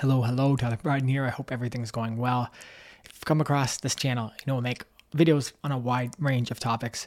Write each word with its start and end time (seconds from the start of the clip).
Hello, 0.00 0.22
hello, 0.22 0.56
Tyler 0.56 0.78
Bryden 0.82 1.08
here. 1.08 1.26
I 1.26 1.28
hope 1.28 1.52
everything's 1.52 1.90
going 1.90 2.16
well. 2.16 2.50
If 3.04 3.16
you've 3.16 3.26
come 3.26 3.42
across 3.42 3.76
this 3.76 3.94
channel, 3.94 4.32
you 4.38 4.50
know, 4.50 4.56
I 4.56 4.60
make 4.60 4.84
videos 5.14 5.52
on 5.62 5.72
a 5.72 5.76
wide 5.76 6.12
range 6.18 6.50
of 6.50 6.58
topics. 6.58 7.06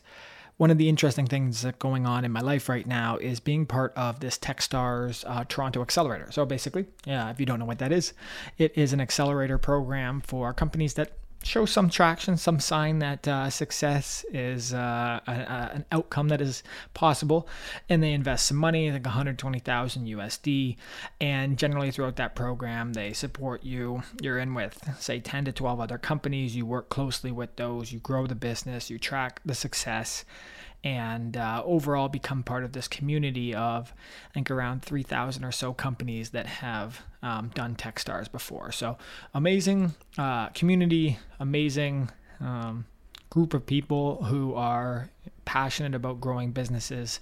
One 0.57 0.69
of 0.69 0.77
the 0.77 0.87
interesting 0.87 1.25
things 1.25 1.65
going 1.79 2.05
on 2.05 2.23
in 2.23 2.31
my 2.31 2.41
life 2.41 2.69
right 2.69 2.85
now 2.85 3.17
is 3.17 3.39
being 3.39 3.65
part 3.65 3.93
of 3.95 4.19
this 4.19 4.37
Techstars 4.37 5.23
uh, 5.25 5.43
Toronto 5.49 5.81
Accelerator. 5.81 6.27
So 6.29 6.45
basically, 6.45 6.85
yeah, 7.03 7.31
if 7.31 7.39
you 7.39 7.47
don't 7.47 7.57
know 7.57 7.65
what 7.65 7.79
that 7.79 7.91
is, 7.91 8.13
it 8.59 8.77
is 8.77 8.93
an 8.93 9.01
accelerator 9.01 9.57
program 9.57 10.21
for 10.21 10.53
companies 10.53 10.93
that 10.93 11.13
show 11.45 11.65
some 11.65 11.89
traction, 11.89 12.37
some 12.37 12.59
sign 12.59 12.99
that 12.99 13.27
uh, 13.27 13.49
success 13.49 14.25
is 14.31 14.73
uh, 14.73 15.19
a, 15.27 15.31
a, 15.31 15.71
an 15.75 15.85
outcome 15.91 16.29
that 16.29 16.41
is 16.41 16.63
possible, 16.93 17.47
and 17.89 18.01
they 18.01 18.13
invest 18.13 18.47
some 18.47 18.57
money, 18.57 18.91
like 18.91 19.05
120,000 19.05 20.07
USD, 20.07 20.77
and 21.21 21.57
generally 21.57 21.91
throughout 21.91 22.15
that 22.15 22.35
program, 22.35 22.93
they 22.93 23.13
support 23.13 23.63
you. 23.63 24.03
You're 24.21 24.39
in 24.39 24.53
with 24.53 24.77
say 24.99 25.19
10 25.19 25.45
to 25.45 25.51
12 25.51 25.79
other 25.79 25.97
companies. 25.97 26.55
You 26.55 26.65
work 26.65 26.89
closely 26.89 27.31
with 27.31 27.55
those. 27.55 27.91
You 27.91 27.99
grow 27.99 28.27
the 28.27 28.35
business. 28.35 28.89
You 28.89 28.97
track 28.97 29.41
the 29.45 29.55
success 29.55 30.25
and 30.83 31.37
uh, 31.37 31.61
overall 31.65 32.09
become 32.09 32.43
part 32.43 32.63
of 32.63 32.73
this 32.73 32.87
community 32.87 33.55
of 33.55 33.93
I 34.29 34.33
think 34.33 34.51
around 34.51 34.83
3,000 34.83 35.43
or 35.43 35.51
so 35.51 35.73
companies 35.73 36.31
that 36.31 36.45
have 36.45 37.01
um, 37.21 37.51
done 37.53 37.75
Techstars 37.75 38.31
before. 38.31 38.71
So 38.71 38.97
amazing 39.33 39.93
uh, 40.17 40.49
community, 40.49 41.17
amazing 41.39 42.09
um, 42.41 42.85
group 43.29 43.53
of 43.53 43.65
people 43.65 44.23
who 44.25 44.53
are 44.55 45.09
passionate 45.45 45.95
about 45.95 46.19
growing 46.19 46.51
businesses, 46.51 47.19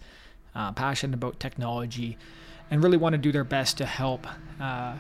uh, 0.56 0.72
passionate 0.72 1.14
about 1.14 1.40
technology, 1.40 2.18
and 2.72 2.84
really 2.84 2.98
want 2.98 3.14
to 3.14 3.18
do 3.18 3.32
their 3.32 3.44
best 3.44 3.78
to 3.78 3.86
help 3.86 4.26
uh, 4.60 4.96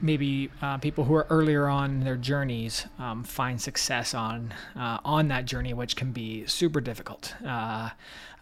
maybe 0.00 0.50
uh, 0.62 0.78
people 0.78 1.04
who 1.04 1.14
are 1.14 1.26
earlier 1.30 1.68
on 1.68 2.00
their 2.00 2.16
journeys 2.16 2.86
um, 2.98 3.24
find 3.24 3.60
success 3.60 4.14
on 4.14 4.54
uh, 4.76 4.98
on 5.04 5.28
that 5.28 5.44
journey, 5.44 5.74
which 5.74 5.96
can 5.96 6.12
be 6.12 6.46
super 6.46 6.80
difficult, 6.80 7.34
uh, 7.44 7.90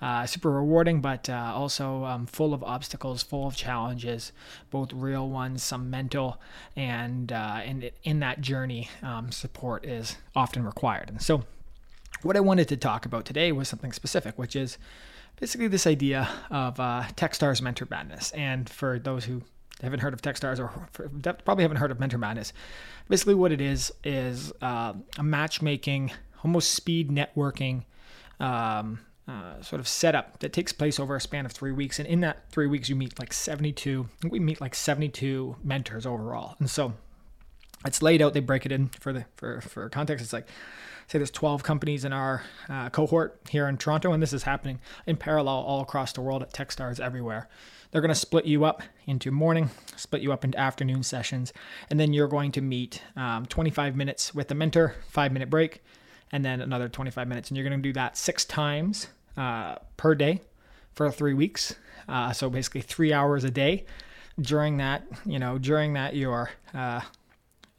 uh 0.01 0.27
super 0.27 0.51
rewarding, 0.51 1.01
but 1.01 1.29
uh, 1.29 1.53
also 1.55 2.05
um, 2.05 2.27
full 2.27 2.53
of 2.55 2.63
obstacles, 2.63 3.23
full 3.23 3.47
of 3.47 3.57
challenges, 3.57 4.33
both 4.71 4.93
real 4.93 5.29
ones, 5.29 5.63
some 5.63 5.91
mental, 5.91 6.41
and 6.77 7.33
uh, 7.33 7.61
and 7.65 7.91
in 8.05 8.21
that 8.21 8.41
journey, 8.41 8.89
um, 9.03 9.33
support 9.33 9.85
is 9.85 10.17
often 10.35 10.65
required. 10.65 11.09
And 11.09 11.23
so, 11.23 11.45
what 12.23 12.37
I 12.37 12.41
wanted 12.41 12.69
to 12.69 12.77
talk 12.77 13.07
about 13.07 13.25
today 13.25 13.53
was 13.53 13.69
something 13.69 13.93
specific, 13.93 14.39
which 14.39 14.57
is 14.57 14.79
basically 15.41 15.69
this 15.69 15.87
idea 15.87 16.29
of 16.51 16.77
Techstars 17.17 17.61
Mentor 17.61 17.87
Madness. 17.91 18.31
And 18.33 18.71
for 18.71 18.99
those 18.99 19.27
who 19.27 19.43
haven't 19.83 20.01
heard 20.01 20.15
of 20.15 20.23
Techstars 20.23 20.59
or 20.59 20.71
probably 21.45 21.63
haven't 21.63 21.77
heard 21.79 21.91
of 21.91 22.01
Mentor 22.01 22.19
Madness. 22.19 22.53
Basically, 23.09 23.35
what 23.35 23.53
it 23.53 23.61
is 23.61 23.93
is 24.05 24.53
uh, 24.63 24.95
a 25.19 25.23
matchmaking, 25.23 26.13
almost 26.43 26.73
speed 26.73 27.11
networking 27.11 27.85
um, 28.41 29.01
uh, 29.29 29.61
sort 29.61 29.81
of 29.81 29.89
setup 29.89 30.39
that 30.39 30.53
takes 30.53 30.73
place 30.73 31.01
over 31.01 31.17
a 31.17 31.21
span 31.21 31.45
of 31.45 31.53
three 31.53 31.73
weeks. 31.73 31.99
And 31.99 32.09
in 32.09 32.21
that 32.21 32.51
three 32.51 32.67
weeks, 32.67 32.89
you 32.89 32.97
meet 32.97 33.19
like 33.19 33.33
72, 33.33 34.09
we 34.29 34.39
meet 34.39 34.61
like 34.61 34.75
72 34.75 35.57
mentors 35.63 36.07
overall. 36.07 36.57
And 36.59 36.71
so 36.71 36.95
it's 37.87 38.03
laid 38.03 38.23
out, 38.23 38.35
they 38.35 38.41
break 38.41 38.67
it 38.67 38.73
in 38.73 38.89
for 38.89 39.13
the 39.13 39.25
for, 39.37 39.61
for 39.61 39.89
context. 39.89 40.23
It's 40.23 40.33
like, 40.33 40.49
say 41.09 41.19
there's 41.19 41.31
12 41.31 41.63
companies 41.63 42.05
in 42.05 42.13
our 42.13 42.43
uh, 42.69 42.91
cohort 42.91 43.41
here 43.49 43.69
in 43.69 43.77
Toronto, 43.77 44.13
and 44.13 44.23
this 44.23 44.33
is 44.33 44.43
happening 44.43 44.81
in 45.07 45.17
parallel 45.17 45.57
all 45.57 45.81
across 45.81 46.13
the 46.13 46.21
world 46.21 46.43
at 46.43 46.53
Techstars 46.53 47.01
everywhere. 47.01 47.49
They're 47.91 48.01
going 48.01 48.09
to 48.09 48.15
split 48.15 48.45
you 48.45 48.65
up 48.65 48.83
into 49.07 49.31
morning, 49.31 49.71
split 49.97 50.21
you 50.21 50.33
up 50.33 50.45
into 50.45 50.59
afternoon 50.59 51.03
sessions, 51.03 51.53
and 51.89 51.99
then 51.99 52.13
you're 52.13 52.29
going 52.29 52.53
to 52.53 52.61
meet 52.61 53.03
um, 53.17 53.47
25 53.47 53.97
minutes 53.97 54.35
with 54.35 54.49
the 54.49 54.55
mentor, 54.55 54.97
five 55.09 55.33
minute 55.33 55.49
break, 55.49 55.83
and 56.33 56.45
then 56.45 56.61
another 56.61 56.89
25 56.89 57.29
minutes. 57.29 57.49
And 57.49 57.57
you're 57.57 57.67
going 57.67 57.81
to 57.81 57.89
do 57.89 57.93
that 57.93 58.17
six 58.17 58.45
times 58.45 59.09
uh, 59.37 59.77
per 59.97 60.15
day 60.15 60.41
for 60.95 61.11
three 61.11 61.35
weeks. 61.35 61.77
Uh, 62.09 62.33
so 62.33 62.51
basically 62.51 62.81
three 62.81 63.13
hours 63.13 63.45
a 63.45 63.51
day. 63.51 63.85
During 64.39 64.77
that, 64.79 65.05
you 65.25 65.39
know, 65.39 65.57
during 65.57 65.95
that, 65.95 66.15
you're 66.15 66.51
uh, 66.75 67.01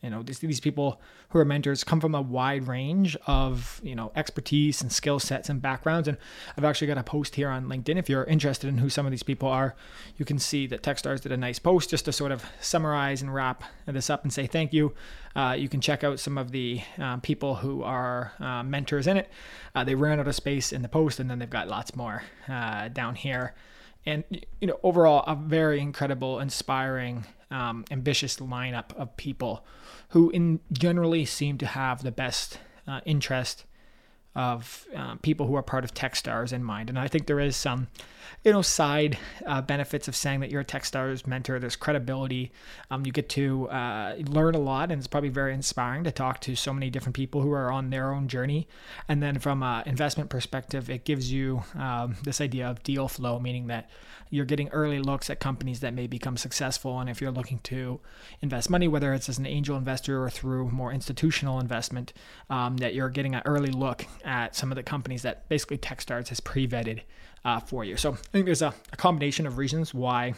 you 0.08 0.12
know 0.12 0.24
these, 0.24 0.40
these 0.40 0.62
people 0.62 1.02
who 1.30 1.40
are 1.40 1.44
mentors 1.44 1.84
come 1.84 2.00
from 2.00 2.16
a 2.16 2.22
wide 2.22 2.66
range 2.66 3.18
of 3.28 3.82
you 3.84 3.94
know 3.94 4.10
expertise 4.16 4.82
and 4.82 4.90
skill 4.90 5.20
sets 5.20 5.50
and 5.50 5.62
backgrounds. 5.62 6.08
And 6.08 6.18
i've 6.58 6.64
actually 6.64 6.88
got 6.88 6.98
a 6.98 7.04
post 7.04 7.36
here 7.36 7.50
on 7.50 7.66
linkedin. 7.66 7.98
If 7.98 8.10
you're 8.10 8.24
interested 8.24 8.70
in 8.70 8.78
who 8.78 8.90
some 8.90 9.06
of 9.06 9.12
these 9.12 9.22
people 9.22 9.50
are 9.50 9.76
you 10.16 10.24
can 10.24 10.40
see 10.40 10.66
that 10.68 10.82
techstars 10.82 11.20
did 11.20 11.34
a 11.34 11.38
nice 11.38 11.60
post 11.60 11.90
just 11.90 12.06
to 12.06 12.14
sort 12.14 12.32
of 12.32 12.46
summarize 12.62 13.22
and 13.22 13.34
wrap 13.34 13.66
this 13.86 14.10
up 14.10 14.24
and 14.24 14.32
say 14.32 14.48
thank 14.48 14.72
you. 14.72 14.94
Uh, 15.36 15.56
you 15.60 15.68
can 15.68 15.82
check 15.82 16.06
out 16.06 16.22
some 16.22 16.38
of 16.38 16.52
the 16.52 16.82
uh, 16.98 17.18
people 17.18 17.56
who 17.56 17.84
are 17.84 18.32
uh, 18.40 18.64
mentors 18.64 19.08
in 19.08 19.18
it. 19.18 19.30
Uh, 19.76 19.84
they 19.84 19.94
ran 19.94 20.22
out 20.22 20.28
of 20.28 20.36
space 20.36 20.72
in 20.72 20.84
the 20.84 20.88
post 20.88 21.20
and 21.20 21.30
then 21.30 21.38
they've 21.38 21.50
got 21.50 21.68
lots 21.68 21.98
more 21.98 22.24
uh, 22.48 22.88
down 22.88 23.14
here 23.14 23.54
and 24.08 24.24
you 24.62 24.68
know 24.68 24.80
overall 24.82 25.24
a 25.28 25.36
very 25.36 25.80
incredible 25.80 26.40
inspiring 26.40 27.26
um, 27.52 27.86
ambitious 27.92 28.38
lineup 28.38 28.96
of 28.96 29.16
people 29.18 29.66
who 30.10 30.30
in 30.32 30.60
generally 30.72 31.26
seem 31.26 31.58
to 31.58 31.66
have 31.66 32.02
the 32.02 32.12
best 32.12 32.60
uh, 32.88 33.02
interest 33.06 33.66
of 34.38 34.86
uh, 34.96 35.16
people 35.24 35.48
who 35.48 35.56
are 35.56 35.64
part 35.64 35.84
of 35.84 35.96
Techstars 35.96 36.54
in 36.54 36.64
mind. 36.64 36.90
And 36.90 37.00
I 37.00 37.08
think 37.08 37.26
there 37.26 37.40
is 37.40 37.56
some, 37.56 37.88
you 38.44 38.52
know, 38.54 38.62
side 38.62 39.18
uh, 39.48 39.62
benefits 39.62 40.08
of 40.08 40.16
saying 40.16 40.42
that 40.42 40.52
you're 40.52 40.62
a 40.62 40.66
Techstars 40.66 41.26
mentor. 41.26 41.58
There's 41.58 41.76
credibility. 41.76 42.52
Um, 42.92 43.04
you 43.04 43.12
get 43.12 43.30
to 43.30 43.68
uh, 43.70 44.16
learn 44.28 44.54
a 44.54 44.60
lot, 44.60 44.92
and 44.92 45.00
it's 45.00 45.08
probably 45.08 45.30
very 45.30 45.56
inspiring 45.56 46.04
to 46.04 46.12
talk 46.12 46.40
to 46.42 46.56
so 46.56 46.72
many 46.72 46.92
different 46.92 47.16
people 47.16 47.42
who 47.42 47.52
are 47.52 47.72
on 47.72 47.90
their 47.90 48.14
own 48.14 48.28
journey. 48.28 48.68
And 49.10 49.24
then 49.24 49.40
from 49.40 49.64
an 49.64 49.84
investment 49.88 50.30
perspective, 50.30 50.88
it 50.88 51.04
gives 51.04 51.32
you 51.32 51.64
um, 51.76 52.16
this 52.24 52.40
idea 52.40 52.68
of 52.68 52.84
deal 52.84 53.08
flow, 53.08 53.40
meaning 53.40 53.68
that 53.68 53.90
you're 54.30 54.46
getting 54.46 54.68
early 54.70 55.00
looks 55.00 55.30
at 55.30 55.40
companies 55.40 55.80
that 55.80 55.94
may 55.94 56.06
become 56.06 56.38
successful. 56.38 57.00
And 57.00 57.10
if 57.10 57.22
you're 57.22 57.32
looking 57.32 57.60
to 57.60 58.00
invest 58.42 58.70
money, 58.70 58.88
whether 58.88 59.14
it's 59.14 59.30
as 59.30 59.38
an 59.38 59.46
angel 59.46 59.78
investor 59.78 60.22
or 60.22 60.30
through 60.30 60.70
more 60.70 60.92
institutional 60.92 61.60
investment, 61.60 62.14
um, 62.50 62.78
that 62.78 62.94
you're 62.94 63.10
getting 63.10 63.36
an 63.36 63.42
early 63.46 63.72
look 63.72 64.06
at 64.28 64.56
some 64.56 64.72
of 64.72 64.76
the 64.76 64.84
companies 64.84 65.24
that 65.24 65.48
basically 65.50 65.78
Techstars 65.78 66.28
has 66.28 66.40
pre-vetted 66.40 67.02
uh, 67.46 67.60
for 67.60 67.84
you. 67.84 67.96
So 67.98 68.12
I 68.12 68.16
think 68.16 68.46
there's 68.46 68.62
a, 68.62 68.76
a 68.92 68.98
combination 68.98 69.48
of 69.48 69.58
reasons 69.58 69.94
why 69.94 70.36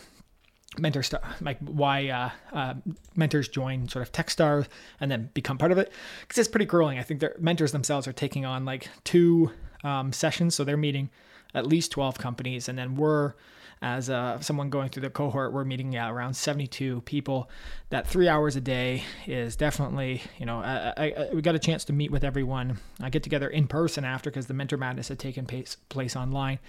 mentors 0.77 1.11
like 1.41 1.57
why 1.59 2.07
uh, 2.09 2.29
uh, 2.55 2.73
mentors 3.15 3.47
join 3.47 3.89
sort 3.89 4.03
of 4.03 4.11
Techstars 4.11 4.67
and 4.99 5.09
then 5.09 5.31
become 5.33 5.57
part 5.57 5.71
of 5.71 5.79
it 5.79 5.91
because 6.21 6.37
it's 6.37 6.47
pretty 6.47 6.65
grueling. 6.65 6.99
I 6.99 7.03
think 7.03 7.19
their 7.19 7.35
mentors 7.39 7.71
themselves 7.71 8.07
are 8.07 8.13
taking 8.13 8.45
on 8.45 8.63
like 8.63 8.87
two 9.03 9.51
um, 9.83 10.13
sessions, 10.13 10.55
so 10.55 10.63
they're 10.63 10.77
meeting 10.77 11.09
at 11.55 11.65
least 11.65 11.91
12 11.91 12.19
companies, 12.19 12.69
and 12.69 12.77
then 12.77 12.95
we're 12.95 13.33
as 13.81 14.09
uh, 14.09 14.39
someone 14.41 14.69
going 14.69 14.89
through 14.89 15.01
the 15.01 15.09
cohort, 15.09 15.53
we're 15.53 15.63
meeting 15.63 15.95
around 15.95 16.33
72 16.33 17.01
people. 17.01 17.49
That 17.89 18.07
three 18.07 18.27
hours 18.27 18.55
a 18.55 18.61
day 18.61 19.03
is 19.25 19.55
definitely, 19.55 20.21
you 20.37 20.45
know, 20.45 20.59
I, 20.59 20.93
I, 20.97 21.05
I, 21.05 21.29
we 21.33 21.41
got 21.41 21.55
a 21.55 21.59
chance 21.59 21.85
to 21.85 21.93
meet 21.93 22.11
with 22.11 22.23
everyone. 22.23 22.79
I 23.01 23.09
get 23.09 23.23
together 23.23 23.47
in 23.47 23.67
person 23.67 24.03
after 24.03 24.29
because 24.29 24.47
the 24.47 24.53
Mentor 24.53 24.77
Madness 24.77 25.07
had 25.07 25.19
taken 25.19 25.45
place, 25.45 25.77
place 25.87 26.15
online. 26.15 26.59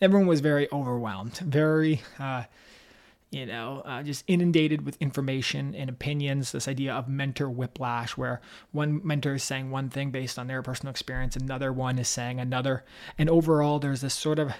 Everyone 0.00 0.28
was 0.28 0.40
very 0.40 0.70
overwhelmed, 0.72 1.38
very. 1.38 2.02
Uh, 2.18 2.44
you 3.32 3.46
know, 3.46 3.80
uh, 3.84 4.02
just 4.02 4.24
inundated 4.26 4.84
with 4.84 4.96
information 5.00 5.72
and 5.76 5.88
opinions. 5.88 6.50
This 6.50 6.66
idea 6.66 6.92
of 6.92 7.08
mentor 7.08 7.48
whiplash, 7.48 8.16
where 8.16 8.40
one 8.72 9.00
mentor 9.06 9.34
is 9.34 9.44
saying 9.44 9.70
one 9.70 9.88
thing 9.88 10.10
based 10.10 10.36
on 10.36 10.48
their 10.48 10.62
personal 10.62 10.90
experience, 10.90 11.36
another 11.36 11.72
one 11.72 12.00
is 12.00 12.08
saying 12.08 12.40
another, 12.40 12.84
and 13.16 13.30
overall, 13.30 13.78
there's 13.78 14.00
this 14.00 14.14
sort 14.14 14.40
of 14.40 14.52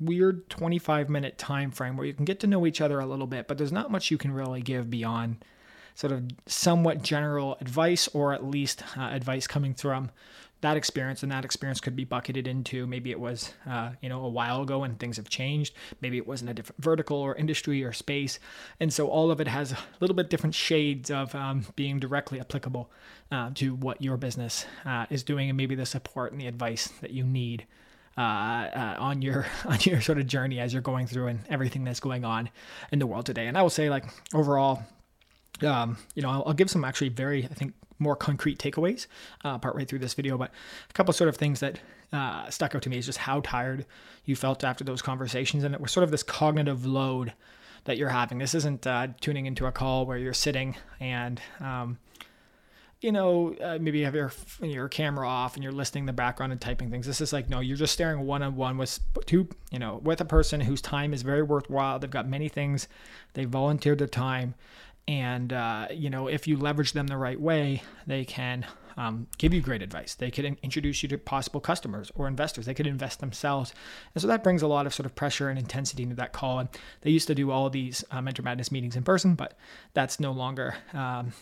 weird 0.00 0.48
25 0.50 1.08
minute 1.08 1.38
time 1.38 1.70
frame 1.70 1.96
where 1.96 2.06
you 2.06 2.14
can 2.14 2.24
get 2.24 2.40
to 2.40 2.46
know 2.46 2.66
each 2.66 2.80
other 2.80 3.00
a 3.00 3.06
little 3.06 3.26
bit, 3.26 3.48
but 3.48 3.58
there's 3.58 3.72
not 3.72 3.90
much 3.90 4.10
you 4.10 4.18
can 4.18 4.32
really 4.32 4.62
give 4.62 4.90
beyond 4.90 5.44
sort 5.94 6.12
of 6.12 6.24
somewhat 6.46 7.02
general 7.02 7.56
advice 7.60 8.08
or 8.08 8.32
at 8.32 8.44
least 8.44 8.82
uh, 8.96 9.02
advice 9.02 9.46
coming 9.46 9.74
from 9.74 10.10
that 10.60 10.78
experience 10.78 11.22
and 11.22 11.30
that 11.30 11.44
experience 11.44 11.78
could 11.78 11.94
be 11.94 12.04
bucketed 12.04 12.48
into 12.48 12.86
maybe 12.86 13.10
it 13.10 13.20
was 13.20 13.52
uh, 13.68 13.90
you 14.00 14.08
know 14.08 14.24
a 14.24 14.28
while 14.28 14.62
ago 14.62 14.82
and 14.82 14.98
things 14.98 15.18
have 15.18 15.28
changed 15.28 15.74
maybe 16.00 16.16
it 16.16 16.26
wasn't 16.26 16.48
a 16.48 16.54
different 16.54 16.82
vertical 16.82 17.18
or 17.18 17.34
industry 17.34 17.84
or 17.84 17.92
space 17.92 18.38
and 18.80 18.90
so 18.90 19.06
all 19.08 19.30
of 19.30 19.42
it 19.42 19.46
has 19.46 19.72
a 19.72 19.78
little 20.00 20.16
bit 20.16 20.30
different 20.30 20.54
shades 20.54 21.10
of 21.10 21.34
um, 21.34 21.66
being 21.76 22.00
directly 22.00 22.40
applicable 22.40 22.90
uh, 23.30 23.50
to 23.54 23.74
what 23.74 24.00
your 24.00 24.16
business 24.16 24.64
uh, 24.86 25.04
is 25.10 25.22
doing 25.22 25.50
and 25.50 25.56
maybe 25.56 25.74
the 25.74 25.84
support 25.84 26.32
and 26.32 26.40
the 26.40 26.46
advice 26.46 26.88
that 27.02 27.10
you 27.10 27.24
need 27.24 27.66
uh, 28.16 28.20
uh, 28.20 28.96
on 28.98 29.22
your 29.22 29.46
on 29.64 29.78
your 29.82 30.00
sort 30.00 30.18
of 30.18 30.26
journey 30.26 30.60
as 30.60 30.72
you're 30.72 30.82
going 30.82 31.06
through 31.06 31.28
and 31.28 31.40
everything 31.48 31.84
that's 31.84 32.00
going 32.00 32.24
on 32.24 32.50
in 32.92 32.98
the 32.98 33.06
world 33.06 33.26
today. 33.26 33.46
And 33.46 33.58
I 33.58 33.62
will 33.62 33.70
say, 33.70 33.90
like 33.90 34.04
overall, 34.32 34.82
um, 35.62 35.96
you 36.14 36.22
know, 36.22 36.30
I'll, 36.30 36.44
I'll, 36.46 36.54
give 36.54 36.70
some 36.70 36.84
actually 36.84 37.10
very, 37.10 37.44
I 37.44 37.48
think, 37.48 37.74
more 37.98 38.16
concrete 38.16 38.58
takeaways 38.58 39.06
uh, 39.44 39.58
partway 39.58 39.84
through 39.84 40.00
this 40.00 40.14
video. 40.14 40.36
But 40.36 40.50
a 40.88 40.92
couple 40.92 41.12
sort 41.12 41.28
of 41.28 41.36
things 41.36 41.60
that 41.60 41.80
uh, 42.12 42.48
stuck 42.50 42.74
out 42.74 42.82
to 42.82 42.90
me 42.90 42.98
is 42.98 43.06
just 43.06 43.18
how 43.18 43.40
tired 43.40 43.86
you 44.24 44.36
felt 44.36 44.64
after 44.64 44.84
those 44.84 45.02
conversations, 45.02 45.64
and 45.64 45.74
it 45.74 45.80
was 45.80 45.92
sort 45.92 46.04
of 46.04 46.10
this 46.10 46.22
cognitive 46.22 46.86
load 46.86 47.32
that 47.84 47.98
you're 47.98 48.08
having. 48.08 48.38
This 48.38 48.54
isn't 48.54 48.86
uh, 48.86 49.08
tuning 49.20 49.46
into 49.46 49.66
a 49.66 49.72
call 49.72 50.06
where 50.06 50.16
you're 50.16 50.32
sitting 50.32 50.76
and 51.00 51.40
um, 51.60 51.98
you 53.04 53.12
know, 53.12 53.54
uh, 53.60 53.76
maybe 53.78 53.98
you 53.98 54.06
have 54.06 54.14
your 54.14 54.32
your 54.62 54.88
camera 54.88 55.28
off 55.28 55.56
and 55.56 55.62
you're 55.62 55.74
listening 55.74 56.02
in 56.02 56.06
the 56.06 56.12
background 56.14 56.52
and 56.52 56.60
typing 56.60 56.90
things. 56.90 57.06
This 57.06 57.20
is 57.20 57.34
like 57.34 57.50
no, 57.50 57.60
you're 57.60 57.76
just 57.76 57.92
staring 57.92 58.24
one 58.24 58.42
on 58.42 58.56
one 58.56 58.78
with 58.78 58.98
two, 59.26 59.46
you 59.70 59.78
know, 59.78 60.00
with 60.02 60.22
a 60.22 60.24
person 60.24 60.62
whose 60.62 60.80
time 60.80 61.12
is 61.12 61.20
very 61.20 61.42
worthwhile. 61.42 61.98
They've 61.98 62.10
got 62.10 62.26
many 62.26 62.48
things, 62.48 62.88
they 63.34 63.44
volunteered 63.44 63.98
their 63.98 64.08
time, 64.08 64.54
and 65.06 65.52
uh, 65.52 65.88
you 65.92 66.08
know, 66.08 66.28
if 66.28 66.48
you 66.48 66.56
leverage 66.56 66.92
them 66.92 67.06
the 67.06 67.18
right 67.18 67.38
way, 67.38 67.82
they 68.06 68.24
can 68.24 68.64
um, 68.96 69.26
give 69.36 69.52
you 69.52 69.60
great 69.60 69.82
advice. 69.82 70.14
They 70.14 70.30
could 70.30 70.56
introduce 70.62 71.02
you 71.02 71.08
to 71.10 71.18
possible 71.18 71.60
customers 71.60 72.10
or 72.14 72.26
investors. 72.26 72.64
They 72.64 72.72
could 72.72 72.86
invest 72.86 73.20
themselves. 73.20 73.74
And 74.14 74.22
so 74.22 74.28
that 74.28 74.42
brings 74.42 74.62
a 74.62 74.66
lot 74.66 74.86
of 74.86 74.94
sort 74.94 75.04
of 75.04 75.14
pressure 75.14 75.50
and 75.50 75.58
intensity 75.58 76.04
into 76.04 76.14
that 76.14 76.32
call. 76.32 76.60
And 76.60 76.68
they 77.02 77.10
used 77.10 77.26
to 77.26 77.34
do 77.34 77.50
all 77.50 77.68
these 77.68 78.02
uh, 78.10 78.22
Mentor 78.22 78.44
Madness 78.44 78.72
meetings 78.72 78.96
in 78.96 79.02
person, 79.02 79.34
but 79.34 79.58
that's 79.92 80.20
no 80.20 80.32
longer 80.32 80.76
um, 80.94 81.32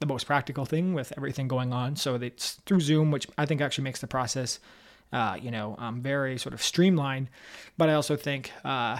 the 0.00 0.06
most 0.06 0.26
practical 0.26 0.64
thing 0.64 0.94
with 0.94 1.12
everything 1.16 1.48
going 1.48 1.72
on. 1.72 1.96
So 1.96 2.14
it's 2.14 2.54
through 2.66 2.80
Zoom, 2.80 3.10
which 3.10 3.26
I 3.36 3.46
think 3.46 3.60
actually 3.60 3.84
makes 3.84 4.00
the 4.00 4.06
process, 4.06 4.60
uh, 5.12 5.36
you 5.40 5.50
know, 5.50 5.76
um, 5.78 6.00
very 6.02 6.38
sort 6.38 6.54
of 6.54 6.62
streamlined. 6.62 7.28
But 7.76 7.88
I 7.88 7.94
also 7.94 8.16
think 8.16 8.52
uh, 8.64 8.98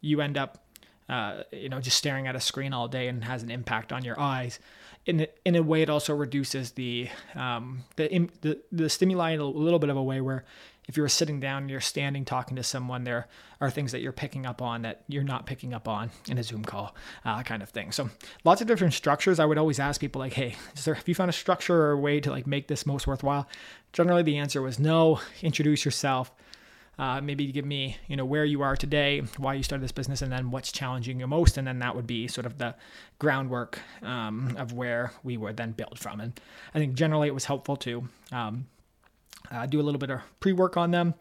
you 0.00 0.20
end 0.20 0.38
up, 0.38 0.64
uh, 1.08 1.42
you 1.52 1.68
know, 1.68 1.80
just 1.80 1.96
staring 1.96 2.26
at 2.26 2.34
a 2.34 2.40
screen 2.40 2.72
all 2.72 2.88
day 2.88 3.08
and 3.08 3.24
has 3.24 3.42
an 3.42 3.50
impact 3.50 3.92
on 3.92 4.04
your 4.04 4.18
eyes. 4.18 4.58
In 5.06 5.26
in 5.44 5.54
a 5.54 5.62
way, 5.62 5.82
it 5.82 5.90
also 5.90 6.14
reduces 6.14 6.70
the 6.72 7.10
um, 7.34 7.84
the, 7.96 8.30
the 8.40 8.60
the 8.72 8.88
stimuli 8.88 9.32
in 9.32 9.40
a 9.40 9.44
little 9.44 9.78
bit 9.78 9.90
of 9.90 9.98
a 9.98 10.02
way 10.02 10.22
where 10.22 10.44
if 10.86 10.96
you're 10.96 11.08
sitting 11.08 11.40
down 11.40 11.62
and 11.62 11.70
you're 11.70 11.80
standing 11.80 12.24
talking 12.24 12.56
to 12.56 12.62
someone, 12.62 13.04
there 13.04 13.26
are 13.60 13.70
things 13.70 13.92
that 13.92 14.00
you're 14.00 14.12
picking 14.12 14.46
up 14.46 14.60
on 14.60 14.82
that 14.82 15.02
you're 15.08 15.22
not 15.22 15.46
picking 15.46 15.72
up 15.72 15.88
on 15.88 16.10
in 16.28 16.38
a 16.38 16.42
Zoom 16.42 16.64
call, 16.64 16.94
uh, 17.24 17.42
kind 17.42 17.62
of 17.62 17.70
thing. 17.70 17.92
So 17.92 18.10
lots 18.44 18.60
of 18.60 18.66
different 18.66 18.94
structures. 18.94 19.38
I 19.38 19.44
would 19.44 19.58
always 19.58 19.78
ask 19.78 20.00
people 20.00 20.20
like, 20.20 20.34
"Hey, 20.34 20.56
there, 20.84 20.94
have 20.94 21.08
you 21.08 21.14
found 21.14 21.30
a 21.30 21.32
structure 21.32 21.74
or 21.74 21.92
a 21.92 21.98
way 21.98 22.20
to 22.20 22.30
like 22.30 22.46
make 22.46 22.68
this 22.68 22.86
most 22.86 23.06
worthwhile?" 23.06 23.48
Generally, 23.92 24.24
the 24.24 24.38
answer 24.38 24.60
was 24.60 24.78
no. 24.78 25.20
Introduce 25.42 25.84
yourself. 25.84 26.32
Uh, 26.96 27.20
maybe 27.20 27.50
give 27.50 27.64
me, 27.64 27.96
you 28.06 28.16
know, 28.16 28.24
where 28.24 28.44
you 28.44 28.62
are 28.62 28.76
today, 28.76 29.20
why 29.36 29.54
you 29.54 29.64
started 29.64 29.82
this 29.82 29.90
business, 29.90 30.22
and 30.22 30.30
then 30.30 30.52
what's 30.52 30.70
challenging 30.70 31.18
you 31.18 31.26
most, 31.26 31.56
and 31.56 31.66
then 31.66 31.80
that 31.80 31.96
would 31.96 32.06
be 32.06 32.28
sort 32.28 32.46
of 32.46 32.58
the 32.58 32.72
groundwork 33.18 33.80
um, 34.02 34.54
of 34.58 34.72
where 34.72 35.10
we 35.24 35.36
would 35.36 35.56
then 35.56 35.72
build 35.72 35.98
from. 35.98 36.20
And 36.20 36.40
I 36.72 36.78
think 36.78 36.94
generally 36.94 37.26
it 37.26 37.34
was 37.34 37.46
helpful 37.46 37.76
to 37.78 38.08
um, 38.30 38.66
uh, 39.50 39.66
do 39.66 39.80
a 39.80 39.82
little 39.82 39.98
bit 39.98 40.10
of 40.10 40.20
pre-work 40.40 40.76
on 40.76 40.90
them. 40.90 41.14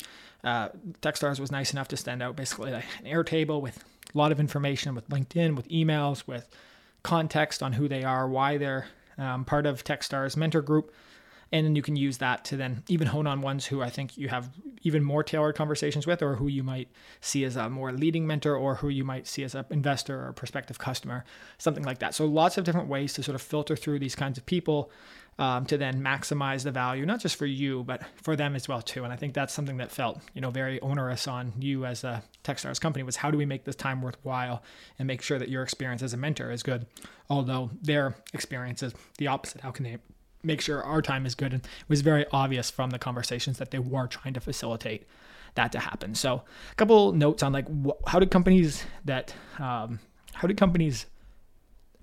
Uh, 0.43 0.69
Techstars 1.01 1.39
was 1.39 1.51
nice 1.51 1.71
enough 1.71 1.87
to 1.89 1.97
send 1.97 2.21
out 2.21 2.35
basically 2.35 2.71
like 2.71 2.85
an 3.03 3.11
Airtable 3.11 3.61
with 3.61 3.83
a 4.13 4.17
lot 4.17 4.31
of 4.31 4.39
information 4.39 4.93
with 4.95 5.07
LinkedIn, 5.09 5.55
with 5.55 5.67
emails, 5.69 6.27
with 6.27 6.49
context 7.01 7.63
on 7.63 7.73
who 7.73 7.87
they 7.87 8.03
are, 8.03 8.27
why 8.27 8.57
they're 8.57 8.87
um, 9.17 9.45
part 9.45 9.65
of 9.65 9.83
Techstars 9.83 10.35
mentor 10.35 10.61
group. 10.61 10.93
And 11.51 11.67
then 11.67 11.75
you 11.75 11.83
can 11.83 11.95
use 11.95 12.17
that 12.17 12.43
to 12.45 12.57
then 12.57 12.81
even 12.87 13.05
hone 13.07 13.27
on 13.27 13.41
ones 13.41 13.67
who 13.67 13.79
I 13.83 13.89
think 13.91 14.17
you 14.17 14.27
have 14.27 14.49
even 14.81 15.03
more 15.03 15.23
tailored 15.23 15.55
conversations 15.55 16.07
with, 16.07 16.23
or 16.23 16.35
who 16.35 16.47
you 16.47 16.63
might 16.63 16.89
see 17.21 17.43
as 17.43 17.55
a 17.55 17.69
more 17.69 17.91
leading 17.91 18.25
mentor, 18.25 18.55
or 18.55 18.73
who 18.75 18.89
you 18.89 19.03
might 19.03 19.27
see 19.27 19.43
as 19.43 19.53
an 19.53 19.63
investor 19.69 20.25
or 20.25 20.33
prospective 20.33 20.79
customer, 20.79 21.23
something 21.59 21.83
like 21.83 21.99
that. 21.99 22.15
So 22.15 22.25
lots 22.25 22.57
of 22.57 22.63
different 22.63 22.87
ways 22.87 23.13
to 23.13 23.23
sort 23.23 23.35
of 23.35 23.41
filter 23.41 23.75
through 23.75 23.99
these 23.99 24.15
kinds 24.15 24.39
of 24.39 24.47
people 24.47 24.89
um, 25.39 25.65
to 25.65 25.77
then 25.77 26.01
maximize 26.01 26.63
the 26.63 26.71
value, 26.71 27.05
not 27.05 27.19
just 27.19 27.35
for 27.35 27.45
you, 27.45 27.83
but 27.83 28.03
for 28.21 28.35
them 28.35 28.55
as 28.55 28.67
well 28.67 28.81
too. 28.81 29.03
And 29.03 29.11
I 29.11 29.15
think 29.15 29.33
that's 29.33 29.53
something 29.53 29.77
that 29.77 29.91
felt, 29.91 30.21
you 30.33 30.41
know, 30.41 30.51
very 30.51 30.79
onerous 30.81 31.27
on 31.27 31.53
you 31.59 31.85
as 31.85 32.03
a 32.03 32.23
Techstars 32.43 32.79
company 32.79 33.03
was 33.03 33.15
how 33.15 33.31
do 33.31 33.37
we 33.37 33.45
make 33.45 33.63
this 33.63 33.75
time 33.75 34.01
worthwhile 34.01 34.61
and 34.99 35.07
make 35.07 35.21
sure 35.21 35.39
that 35.39 35.49
your 35.49 35.63
experience 35.63 36.03
as 36.03 36.13
a 36.13 36.17
mentor 36.17 36.51
is 36.51 36.61
good, 36.61 36.85
although 37.29 37.71
their 37.81 38.15
experience 38.33 38.83
is 38.83 38.93
the 39.17 39.27
opposite. 39.27 39.61
How 39.61 39.71
can 39.71 39.85
they 39.85 39.97
make 40.43 40.61
sure 40.61 40.83
our 40.83 41.01
time 41.01 41.25
is 41.25 41.35
good? 41.35 41.53
And 41.53 41.63
it 41.63 41.89
was 41.89 42.01
very 42.01 42.25
obvious 42.31 42.69
from 42.69 42.89
the 42.89 42.99
conversations 42.99 43.57
that 43.57 43.71
they 43.71 43.79
were 43.79 44.07
trying 44.07 44.33
to 44.33 44.39
facilitate 44.39 45.07
that 45.55 45.71
to 45.71 45.79
happen. 45.79 46.15
So 46.15 46.43
a 46.71 46.75
couple 46.75 47.11
notes 47.13 47.43
on 47.43 47.53
like 47.53 47.67
wh- 47.85 48.09
how 48.09 48.19
did 48.19 48.31
companies 48.31 48.83
that 49.05 49.33
um, 49.59 49.99
how 50.33 50.47
did 50.47 50.57
companies 50.57 51.05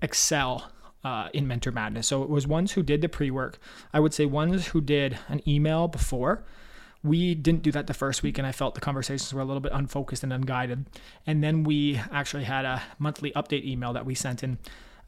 excel 0.01 0.71
uh, 1.03 1.29
in 1.33 1.47
Mentor 1.47 1.71
Madness. 1.71 2.07
So 2.07 2.23
it 2.23 2.29
was 2.29 2.47
ones 2.47 2.73
who 2.73 2.83
did 2.83 3.01
the 3.01 3.09
pre 3.09 3.31
work. 3.31 3.59
I 3.93 3.99
would 3.99 4.13
say 4.13 4.25
ones 4.25 4.67
who 4.67 4.81
did 4.81 5.17
an 5.27 5.41
email 5.47 5.87
before. 5.87 6.43
We 7.03 7.33
didn't 7.33 7.63
do 7.63 7.71
that 7.71 7.87
the 7.87 7.95
first 7.95 8.21
week, 8.21 8.37
and 8.37 8.45
I 8.45 8.51
felt 8.51 8.75
the 8.75 8.81
conversations 8.81 9.33
were 9.33 9.41
a 9.41 9.45
little 9.45 9.61
bit 9.61 9.71
unfocused 9.73 10.23
and 10.23 10.31
unguided. 10.31 10.85
And 11.25 11.43
then 11.43 11.63
we 11.63 11.99
actually 12.11 12.43
had 12.43 12.63
a 12.63 12.83
monthly 12.99 13.31
update 13.31 13.65
email 13.65 13.93
that 13.93 14.05
we 14.05 14.13
sent 14.13 14.43
in. 14.43 14.59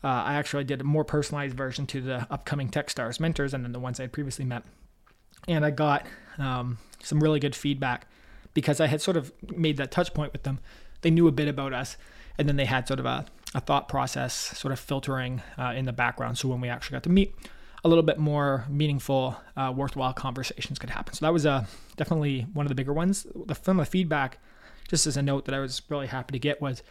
Uh, 0.03 0.07
I 0.07 0.33
actually 0.33 0.63
did 0.63 0.81
a 0.81 0.83
more 0.83 1.05
personalized 1.05 1.55
version 1.55 1.85
to 1.87 2.01
the 2.01 2.27
upcoming 2.31 2.69
Techstars 2.69 3.19
mentors 3.19 3.53
and 3.53 3.63
then 3.63 3.71
the 3.71 3.79
ones 3.79 3.99
I 3.99 4.03
had 4.03 4.11
previously 4.11 4.43
met. 4.43 4.63
And 5.47 5.63
I 5.63 5.69
got 5.69 6.05
um, 6.39 6.77
some 7.01 7.19
really 7.21 7.39
good 7.39 7.55
feedback 7.55 8.07
because 8.53 8.79
I 8.79 8.87
had 8.87 9.01
sort 9.01 9.15
of 9.15 9.31
made 9.55 9.77
that 9.77 9.91
touch 9.91 10.13
point 10.13 10.33
with 10.33 10.43
them. 10.43 10.59
They 11.01 11.11
knew 11.11 11.27
a 11.27 11.31
bit 11.31 11.47
about 11.47 11.73
us, 11.73 11.97
and 12.37 12.47
then 12.47 12.55
they 12.55 12.65
had 12.65 12.87
sort 12.87 12.99
of 12.99 13.05
a 13.05 13.25
a 13.55 13.59
thought 13.59 13.87
process 13.87 14.33
sort 14.33 14.71
of 14.71 14.79
filtering 14.79 15.41
uh, 15.57 15.73
in 15.75 15.85
the 15.85 15.93
background. 15.93 16.37
So 16.37 16.47
when 16.47 16.61
we 16.61 16.69
actually 16.69 16.95
got 16.95 17.03
to 17.03 17.09
meet, 17.09 17.35
a 17.83 17.89
little 17.89 18.03
bit 18.03 18.17
more 18.17 18.65
meaningful, 18.69 19.35
uh, 19.57 19.73
worthwhile 19.75 20.13
conversations 20.13 20.79
could 20.79 20.89
happen. 20.89 21.13
So 21.13 21.25
that 21.25 21.33
was 21.33 21.45
uh, 21.45 21.65
definitely 21.97 22.47
one 22.53 22.65
of 22.65 22.69
the 22.69 22.75
bigger 22.75 22.93
ones. 22.93 23.27
The, 23.47 23.55
from 23.55 23.77
the 23.77 23.85
feedback, 23.85 24.39
just 24.87 25.05
as 25.05 25.17
a 25.17 25.21
note 25.21 25.45
that 25.45 25.55
I 25.55 25.59
was 25.59 25.81
really 25.89 26.07
happy 26.07 26.31
to 26.31 26.39
get 26.39 26.61
was 26.61 26.81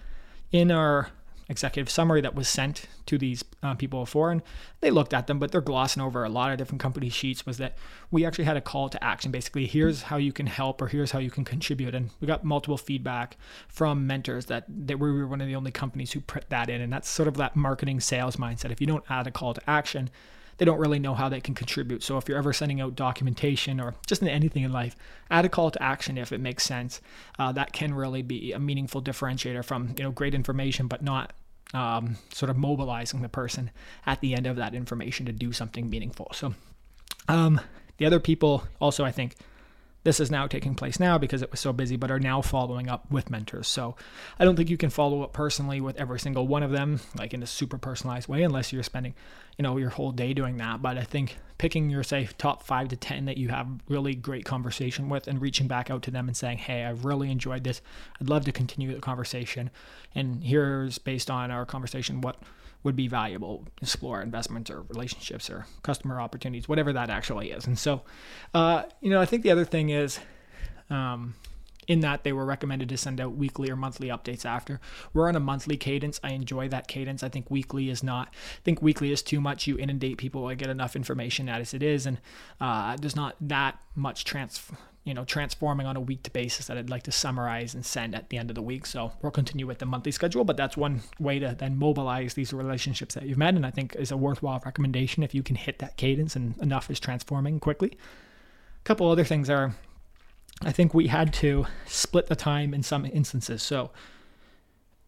in 0.50 0.70
our 0.70 1.08
executive 1.52 1.88
summary 1.88 2.20
that 2.20 2.34
was 2.34 2.48
sent 2.48 2.86
to 3.06 3.16
these 3.16 3.44
uh, 3.62 3.74
people 3.74 4.00
before, 4.00 4.32
and 4.32 4.42
they 4.80 4.90
looked 4.90 5.14
at 5.14 5.28
them, 5.28 5.38
but 5.38 5.52
they're 5.52 5.60
glossing 5.60 6.02
over 6.02 6.24
a 6.24 6.28
lot 6.28 6.50
of 6.50 6.58
different 6.58 6.80
company 6.80 7.08
sheets. 7.08 7.46
Was 7.46 7.58
that 7.58 7.76
we 8.10 8.24
actually 8.24 8.46
had 8.46 8.56
a 8.56 8.60
call 8.60 8.88
to 8.88 9.02
action, 9.04 9.30
basically, 9.30 9.66
here's 9.66 10.02
how 10.02 10.16
you 10.16 10.32
can 10.32 10.46
help 10.46 10.82
or 10.82 10.88
here's 10.88 11.12
how 11.12 11.20
you 11.20 11.30
can 11.30 11.44
contribute, 11.44 11.94
and 11.94 12.10
we 12.20 12.26
got 12.26 12.42
multiple 12.42 12.76
feedback 12.76 13.36
from 13.68 14.06
mentors 14.06 14.46
that 14.46 14.64
that 14.68 14.98
we 14.98 15.12
were 15.12 15.28
one 15.28 15.40
of 15.40 15.46
the 15.46 15.54
only 15.54 15.70
companies 15.70 16.10
who 16.10 16.20
put 16.20 16.48
that 16.50 16.68
in, 16.68 16.80
and 16.80 16.92
that's 16.92 17.08
sort 17.08 17.28
of 17.28 17.36
that 17.36 17.54
marketing 17.54 18.00
sales 18.00 18.36
mindset. 18.36 18.72
If 18.72 18.80
you 18.80 18.88
don't 18.88 19.04
add 19.08 19.28
a 19.28 19.30
call 19.30 19.54
to 19.54 19.70
action, 19.70 20.10
they 20.58 20.64
don't 20.64 20.78
really 20.78 20.98
know 20.98 21.14
how 21.14 21.28
they 21.28 21.40
can 21.40 21.54
contribute. 21.54 22.02
So 22.02 22.18
if 22.18 22.28
you're 22.28 22.38
ever 22.38 22.52
sending 22.52 22.80
out 22.80 22.94
documentation 22.94 23.80
or 23.80 23.94
just 24.06 24.22
anything 24.22 24.62
in 24.62 24.72
life, 24.72 24.96
add 25.30 25.44
a 25.44 25.48
call 25.48 25.70
to 25.70 25.82
action 25.82 26.18
if 26.18 26.32
it 26.32 26.40
makes 26.40 26.64
sense. 26.64 27.00
Uh, 27.38 27.52
that 27.52 27.72
can 27.72 27.94
really 27.94 28.22
be 28.22 28.52
a 28.52 28.58
meaningful 28.58 29.02
differentiator 29.02 29.64
from 29.64 29.94
you 29.96 30.04
know 30.04 30.10
great 30.10 30.34
information, 30.34 30.86
but 30.86 31.02
not 31.02 31.32
um, 31.74 32.16
sort 32.32 32.50
of 32.50 32.56
mobilizing 32.56 33.22
the 33.22 33.28
person 33.28 33.70
at 34.06 34.20
the 34.20 34.34
end 34.34 34.46
of 34.46 34.56
that 34.56 34.74
information 34.74 35.26
to 35.26 35.32
do 35.32 35.52
something 35.52 35.88
meaningful. 35.88 36.28
So 36.32 36.54
um, 37.28 37.60
the 37.96 38.06
other 38.06 38.20
people 38.20 38.64
also, 38.80 39.04
I 39.04 39.12
think, 39.12 39.36
this 40.04 40.18
is 40.18 40.30
now 40.30 40.46
taking 40.46 40.74
place 40.74 40.98
now 40.98 41.16
because 41.16 41.42
it 41.42 41.50
was 41.50 41.60
so 41.60 41.72
busy, 41.72 41.96
but 41.96 42.10
are 42.10 42.18
now 42.18 42.42
following 42.42 42.88
up 42.88 43.08
with 43.10 43.30
mentors. 43.30 43.68
So 43.68 43.94
I 44.38 44.44
don't 44.44 44.56
think 44.56 44.68
you 44.68 44.76
can 44.76 44.90
follow 44.90 45.22
up 45.22 45.32
personally 45.32 45.80
with 45.80 45.96
every 45.96 46.18
single 46.18 46.46
one 46.48 46.64
of 46.64 46.72
them, 46.72 47.00
like 47.16 47.32
in 47.32 47.42
a 47.42 47.46
super 47.46 47.78
personalized 47.78 48.28
way, 48.28 48.42
unless 48.42 48.72
you're 48.72 48.82
spending, 48.82 49.14
you 49.58 49.62
know, 49.62 49.76
your 49.76 49.90
whole 49.90 50.12
day 50.12 50.32
doing 50.34 50.56
that. 50.58 50.82
But 50.82 50.98
I 50.98 51.04
think 51.04 51.36
picking 51.58 51.90
your 51.90 52.02
say 52.02 52.28
top 52.38 52.62
five 52.62 52.88
to 52.88 52.96
ten 52.96 53.26
that 53.26 53.36
you 53.36 53.48
have 53.48 53.68
really 53.88 54.14
great 54.14 54.44
conversation 54.44 55.08
with 55.08 55.28
and 55.28 55.40
reaching 55.40 55.68
back 55.68 55.90
out 55.90 56.02
to 56.02 56.10
them 56.10 56.28
and 56.28 56.36
saying, 56.36 56.58
Hey, 56.58 56.84
I've 56.84 57.04
really 57.04 57.30
enjoyed 57.30 57.64
this. 57.64 57.80
I'd 58.20 58.28
love 58.28 58.44
to 58.46 58.52
continue 58.52 58.92
the 58.94 59.00
conversation. 59.00 59.70
And 60.14 60.42
here's 60.42 60.98
based 60.98 61.30
on 61.30 61.50
our 61.50 61.64
conversation 61.64 62.20
what 62.20 62.36
would 62.82 62.96
be 62.96 63.06
valuable 63.06 63.64
explore 63.80 64.20
investments 64.20 64.70
or 64.70 64.82
relationships 64.82 65.48
or 65.48 65.66
customer 65.84 66.20
opportunities 66.20 66.68
whatever 66.68 66.92
that 66.92 67.10
actually 67.10 67.52
is 67.52 67.64
and 67.64 67.78
so 67.78 68.02
uh, 68.54 68.82
you 69.00 69.08
know 69.08 69.20
i 69.20 69.24
think 69.24 69.44
the 69.44 69.52
other 69.52 69.64
thing 69.64 69.90
is 69.90 70.18
um, 70.90 71.34
in 71.92 72.00
that 72.00 72.24
they 72.24 72.32
were 72.32 72.44
recommended 72.44 72.88
to 72.88 72.96
send 72.96 73.20
out 73.20 73.36
weekly 73.36 73.70
or 73.70 73.76
monthly 73.76 74.08
updates 74.08 74.44
after 74.44 74.80
we're 75.12 75.28
on 75.28 75.36
a 75.36 75.40
monthly 75.40 75.76
cadence 75.76 76.18
i 76.24 76.30
enjoy 76.30 76.68
that 76.68 76.88
cadence 76.88 77.22
i 77.22 77.28
think 77.28 77.50
weekly 77.50 77.90
is 77.90 78.02
not 78.02 78.28
i 78.28 78.62
think 78.64 78.80
weekly 78.80 79.12
is 79.12 79.22
too 79.22 79.40
much 79.40 79.66
you 79.66 79.76
inundate 79.78 80.18
people 80.18 80.46
i 80.46 80.54
get 80.54 80.70
enough 80.70 80.96
information 80.96 81.48
as 81.48 81.74
it 81.74 81.82
is 81.82 82.06
and 82.06 82.18
uh, 82.60 82.96
there's 82.96 83.16
not 83.16 83.36
that 83.40 83.78
much 83.94 84.24
trans 84.24 84.70
you 85.04 85.14
know, 85.14 85.24
transforming 85.24 85.86
on 85.86 85.96
a 85.96 86.00
week 86.00 86.22
to 86.22 86.30
basis 86.30 86.66
that 86.66 86.78
I'd 86.78 86.88
like 86.88 87.02
to 87.04 87.12
summarize 87.12 87.74
and 87.74 87.84
send 87.84 88.14
at 88.14 88.28
the 88.28 88.38
end 88.38 88.50
of 88.50 88.54
the 88.54 88.62
week. 88.62 88.86
So 88.86 89.12
we'll 89.20 89.32
continue 89.32 89.66
with 89.66 89.78
the 89.78 89.86
monthly 89.86 90.12
schedule, 90.12 90.44
but 90.44 90.56
that's 90.56 90.76
one 90.76 91.02
way 91.18 91.40
to 91.40 91.56
then 91.58 91.76
mobilize 91.76 92.34
these 92.34 92.52
relationships 92.52 93.16
that 93.16 93.24
you've 93.24 93.38
met. 93.38 93.54
And 93.54 93.66
I 93.66 93.72
think 93.72 93.96
is 93.96 94.12
a 94.12 94.16
worthwhile 94.16 94.62
recommendation 94.64 95.24
if 95.24 95.34
you 95.34 95.42
can 95.42 95.56
hit 95.56 95.80
that 95.80 95.96
cadence 95.96 96.36
and 96.36 96.56
enough 96.58 96.88
is 96.88 97.00
transforming 97.00 97.58
quickly. 97.58 97.88
A 97.88 98.84
couple 98.84 99.10
other 99.10 99.24
things 99.24 99.50
are 99.50 99.74
I 100.64 100.72
think 100.72 100.94
we 100.94 101.08
had 101.08 101.32
to 101.34 101.66
split 101.86 102.26
the 102.26 102.36
time 102.36 102.74
in 102.74 102.82
some 102.82 103.04
instances. 103.06 103.62
So 103.62 103.90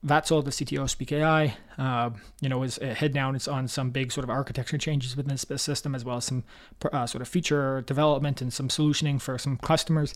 that's 0.02 0.30
all 0.30 0.42
the 0.42 0.50
CTO 0.50 0.88
Speak 0.88 1.12
AI, 1.12 1.56
uh, 1.78 2.10
you 2.40 2.48
know, 2.48 2.62
is 2.62 2.78
uh, 2.78 2.94
head 2.94 3.14
down. 3.14 3.34
It's 3.34 3.48
on 3.48 3.68
some 3.68 3.90
big 3.90 4.12
sort 4.12 4.24
of 4.24 4.30
architecture 4.30 4.76
changes 4.78 5.16
within 5.16 5.36
the 5.48 5.58
system, 5.58 5.94
as 5.94 6.04
well 6.04 6.18
as 6.18 6.26
some 6.26 6.44
uh, 6.92 7.06
sort 7.06 7.22
of 7.22 7.28
feature 7.28 7.82
development 7.82 8.42
and 8.42 8.52
some 8.52 8.68
solutioning 8.68 9.20
for 9.20 9.38
some 9.38 9.56
customers. 9.56 10.14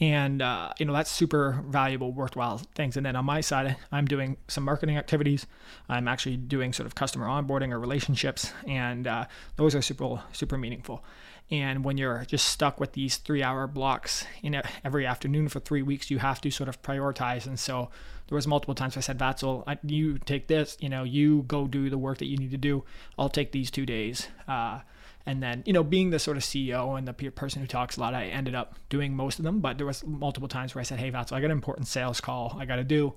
and 0.00 0.40
uh, 0.42 0.72
you 0.78 0.86
know 0.86 0.92
that's 0.92 1.10
super 1.10 1.62
valuable 1.66 2.12
worthwhile 2.12 2.58
things 2.74 2.96
and 2.96 3.04
then 3.04 3.16
on 3.16 3.24
my 3.24 3.40
side 3.40 3.76
i'm 3.90 4.04
doing 4.06 4.36
some 4.46 4.64
marketing 4.64 4.96
activities 4.96 5.46
i'm 5.88 6.06
actually 6.06 6.36
doing 6.36 6.72
sort 6.72 6.86
of 6.86 6.94
customer 6.94 7.26
onboarding 7.26 7.72
or 7.72 7.80
relationships 7.80 8.52
and 8.66 9.06
uh, 9.06 9.24
those 9.56 9.74
are 9.74 9.82
super 9.82 10.22
super 10.32 10.56
meaningful 10.56 11.04
and 11.50 11.84
when 11.84 11.96
you're 11.96 12.24
just 12.26 12.46
stuck 12.46 12.78
with 12.78 12.92
these 12.92 13.16
three 13.16 13.42
hour 13.42 13.66
blocks 13.66 14.24
in 14.42 14.60
every 14.84 15.06
afternoon 15.06 15.48
for 15.48 15.60
three 15.60 15.82
weeks 15.82 16.10
you 16.10 16.18
have 16.18 16.40
to 16.40 16.50
sort 16.50 16.68
of 16.68 16.80
prioritize 16.82 17.46
and 17.46 17.58
so 17.58 17.90
there 18.28 18.36
was 18.36 18.46
multiple 18.46 18.74
times 18.74 18.96
i 18.96 19.00
said 19.00 19.18
Vatsal, 19.18 19.64
you 19.82 20.18
take 20.18 20.46
this 20.46 20.76
you 20.80 20.88
know 20.88 21.04
you 21.04 21.42
go 21.48 21.66
do 21.66 21.88
the 21.90 21.98
work 21.98 22.18
that 22.18 22.26
you 22.26 22.36
need 22.36 22.50
to 22.50 22.58
do 22.58 22.84
i'll 23.18 23.28
take 23.28 23.52
these 23.52 23.70
two 23.70 23.86
days 23.86 24.28
uh, 24.46 24.80
and 25.28 25.42
then, 25.42 25.62
you 25.66 25.74
know, 25.74 25.84
being 25.84 26.08
the 26.08 26.18
sort 26.18 26.38
of 26.38 26.42
CEO 26.42 26.96
and 26.96 27.06
the 27.06 27.12
person 27.12 27.60
who 27.60 27.68
talks 27.68 27.98
a 27.98 28.00
lot, 28.00 28.14
I 28.14 28.28
ended 28.28 28.54
up 28.54 28.76
doing 28.88 29.14
most 29.14 29.38
of 29.38 29.44
them. 29.44 29.60
But 29.60 29.76
there 29.76 29.86
was 29.86 30.02
multiple 30.06 30.48
times 30.48 30.74
where 30.74 30.80
I 30.80 30.84
said, 30.84 30.98
"Hey, 30.98 31.10
Vatsal, 31.10 31.32
I 31.32 31.40
got 31.40 31.46
an 31.46 31.50
important 31.50 31.86
sales 31.86 32.18
call 32.18 32.56
I 32.58 32.64
got 32.64 32.76
to 32.76 32.84
do. 32.84 33.12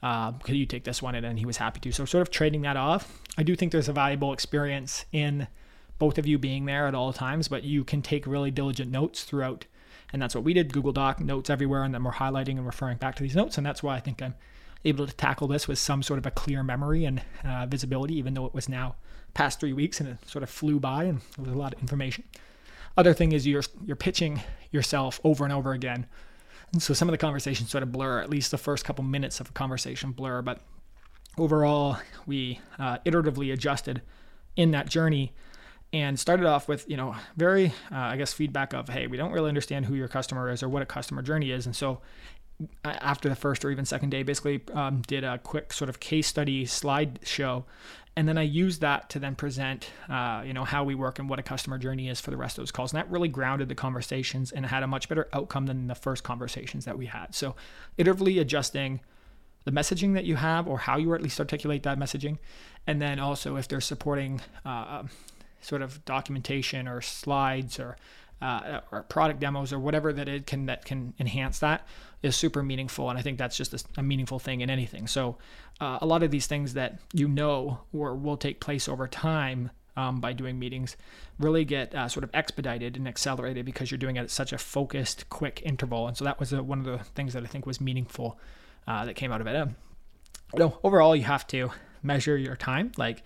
Uh, 0.00 0.30
could 0.30 0.54
you 0.54 0.64
take 0.64 0.84
this 0.84 1.02
one?" 1.02 1.16
And 1.16 1.24
then 1.24 1.36
he 1.36 1.44
was 1.44 1.56
happy 1.56 1.80
to. 1.80 1.90
So, 1.90 2.04
sort 2.04 2.22
of 2.22 2.30
trading 2.30 2.62
that 2.62 2.76
off. 2.76 3.20
I 3.36 3.42
do 3.42 3.56
think 3.56 3.72
there's 3.72 3.88
a 3.88 3.92
valuable 3.92 4.32
experience 4.32 5.06
in 5.10 5.48
both 5.98 6.18
of 6.18 6.26
you 6.26 6.38
being 6.38 6.66
there 6.66 6.86
at 6.86 6.94
all 6.94 7.12
times, 7.12 7.48
but 7.48 7.64
you 7.64 7.84
can 7.84 8.02
take 8.02 8.26
really 8.26 8.50
diligent 8.50 8.90
notes 8.90 9.24
throughout. 9.24 9.66
And 10.12 10.22
that's 10.22 10.34
what 10.34 10.44
we 10.44 10.54
did. 10.54 10.72
Google 10.72 10.92
Doc 10.92 11.20
notes 11.20 11.50
everywhere, 11.50 11.82
and 11.82 11.92
then 11.94 12.04
we're 12.04 12.12
highlighting 12.12 12.58
and 12.58 12.66
referring 12.66 12.98
back 12.98 13.16
to 13.16 13.22
these 13.22 13.36
notes. 13.36 13.58
And 13.58 13.66
that's 13.66 13.82
why 13.82 13.96
I 13.96 14.00
think 14.00 14.22
I'm 14.22 14.34
able 14.84 15.06
to 15.06 15.14
tackle 15.14 15.48
this 15.48 15.66
with 15.66 15.78
some 15.78 16.02
sort 16.02 16.18
of 16.18 16.26
a 16.26 16.30
clear 16.30 16.62
memory 16.62 17.04
and 17.04 17.22
uh, 17.44 17.66
visibility, 17.66 18.14
even 18.16 18.34
though 18.34 18.46
it 18.46 18.54
was 18.54 18.68
now 18.68 18.94
past 19.34 19.60
three 19.60 19.72
weeks 19.72 20.00
and 20.00 20.08
it 20.08 20.28
sort 20.28 20.42
of 20.42 20.48
flew 20.48 20.80
by 20.80 21.04
and 21.04 21.20
there 21.36 21.44
was 21.44 21.52
a 21.52 21.58
lot 21.58 21.74
of 21.74 21.80
information. 21.80 22.24
Other 22.96 23.12
thing 23.12 23.32
is 23.32 23.46
you're 23.46 23.62
you're 23.84 23.96
pitching 23.96 24.40
yourself 24.70 25.20
over 25.24 25.44
and 25.44 25.52
over 25.52 25.72
again. 25.72 26.06
And 26.72 26.82
so 26.82 26.94
some 26.94 27.08
of 27.08 27.12
the 27.12 27.18
conversations 27.18 27.70
sort 27.70 27.82
of 27.82 27.92
blur, 27.92 28.20
at 28.20 28.30
least 28.30 28.50
the 28.50 28.58
first 28.58 28.84
couple 28.84 29.04
minutes 29.04 29.38
of 29.38 29.50
a 29.50 29.52
conversation 29.52 30.12
blur, 30.12 30.40
but 30.40 30.60
overall 31.36 31.98
we 32.24 32.60
uh, 32.78 32.98
iteratively 33.04 33.52
adjusted 33.52 34.00
in 34.56 34.70
that 34.70 34.88
journey 34.88 35.34
and 36.00 36.18
started 36.18 36.46
off 36.46 36.68
with 36.68 36.88
you 36.88 36.96
know 36.96 37.14
very 37.36 37.66
uh, 37.92 37.96
i 37.96 38.16
guess 38.16 38.32
feedback 38.32 38.72
of 38.72 38.88
hey 38.88 39.06
we 39.06 39.16
don't 39.16 39.32
really 39.32 39.48
understand 39.48 39.86
who 39.86 39.94
your 39.94 40.08
customer 40.08 40.50
is 40.50 40.62
or 40.62 40.68
what 40.68 40.82
a 40.82 40.86
customer 40.86 41.22
journey 41.22 41.50
is 41.50 41.66
and 41.66 41.74
so 41.74 42.00
after 42.84 43.28
the 43.28 43.36
first 43.36 43.64
or 43.64 43.70
even 43.70 43.84
second 43.84 44.10
day 44.10 44.22
basically 44.22 44.62
um, 44.72 45.02
did 45.06 45.24
a 45.24 45.38
quick 45.38 45.72
sort 45.72 45.88
of 45.88 46.00
case 46.00 46.26
study 46.26 46.64
slideshow 46.64 47.64
and 48.18 48.26
then 48.26 48.38
I 48.38 48.42
used 48.42 48.80
that 48.80 49.10
to 49.10 49.18
then 49.18 49.34
present, 49.34 49.90
uh, 50.08 50.42
you 50.44 50.54
know, 50.54 50.64
how 50.64 50.84
we 50.84 50.94
work 50.94 51.18
and 51.18 51.28
what 51.28 51.38
a 51.38 51.42
customer 51.42 51.76
journey 51.76 52.08
is 52.08 52.18
for 52.18 52.30
the 52.30 52.38
rest 52.38 52.56
of 52.56 52.62
those 52.62 52.72
calls. 52.72 52.92
And 52.94 52.98
that 52.98 53.10
really 53.10 53.28
grounded 53.28 53.68
the 53.68 53.74
conversations 53.74 54.52
and 54.52 54.64
had 54.64 54.82
a 54.82 54.86
much 54.86 55.10
better 55.10 55.28
outcome 55.34 55.66
than 55.66 55.86
the 55.86 55.94
first 55.94 56.24
conversations 56.24 56.86
that 56.86 56.96
we 56.96 57.06
had. 57.06 57.34
So, 57.34 57.54
iteratively 57.98 58.40
adjusting 58.40 59.00
the 59.64 59.70
messaging 59.70 60.14
that 60.14 60.24
you 60.24 60.36
have 60.36 60.66
or 60.66 60.78
how 60.78 60.96
you 60.96 61.12
at 61.12 61.20
least 61.20 61.38
articulate 61.40 61.82
that 61.82 61.98
messaging, 61.98 62.38
and 62.86 63.02
then 63.02 63.18
also 63.18 63.56
if 63.56 63.68
they're 63.68 63.82
supporting 63.82 64.40
uh, 64.64 65.02
sort 65.66 65.82
of 65.82 66.04
documentation 66.04 66.86
or 66.86 67.00
slides 67.00 67.78
or 67.78 67.96
uh, 68.42 68.80
or 68.92 69.02
product 69.04 69.40
demos 69.40 69.72
or 69.72 69.78
whatever 69.78 70.12
that 70.12 70.28
it 70.28 70.46
can 70.46 70.66
that 70.66 70.84
can 70.84 71.14
enhance 71.18 71.58
that 71.60 71.86
is 72.22 72.36
super 72.36 72.62
meaningful. 72.62 73.08
And 73.08 73.18
i 73.18 73.22
think 73.22 73.38
that's 73.38 73.56
just 73.56 73.72
a, 73.74 73.82
a 73.98 74.02
meaningful 74.02 74.38
thing 74.38 74.60
in 74.60 74.70
anything. 74.70 75.06
So 75.06 75.38
uh, 75.80 75.98
a 76.00 76.06
lot 76.06 76.22
of 76.22 76.30
these 76.30 76.46
things 76.46 76.74
that 76.74 76.98
you 77.12 77.28
know 77.28 77.80
or 77.92 78.14
will 78.14 78.36
take 78.36 78.60
place 78.60 78.88
over 78.88 79.08
time 79.08 79.70
um, 79.96 80.20
by 80.20 80.32
doing 80.34 80.58
meetings 80.58 80.96
really 81.38 81.64
get 81.64 81.94
uh, 81.94 82.08
sort 82.08 82.24
of 82.24 82.30
expedited 82.34 82.96
and 82.96 83.08
accelerated 83.08 83.64
because 83.64 83.90
you're 83.90 83.98
doing 83.98 84.16
it 84.16 84.20
at 84.20 84.30
such 84.30 84.52
a 84.52 84.58
focused 84.58 85.28
quick 85.30 85.62
interval. 85.64 86.06
And 86.06 86.16
so 86.16 86.24
that 86.24 86.38
was 86.38 86.52
a, 86.52 86.62
one 86.62 86.78
of 86.78 86.84
the 86.84 86.98
things 86.98 87.32
that 87.32 87.42
i 87.42 87.46
think 87.46 87.66
was 87.66 87.80
meaningful 87.80 88.38
uh, 88.86 89.06
that 89.06 89.16
came 89.16 89.32
out 89.32 89.40
of 89.40 89.46
it. 89.46 89.56
Um, 89.56 89.76
you 90.52 90.60
know, 90.60 90.78
overall 90.84 91.16
you 91.16 91.24
have 91.24 91.46
to 91.48 91.70
measure 92.02 92.36
your 92.36 92.56
time. 92.56 92.92
Like 92.96 93.22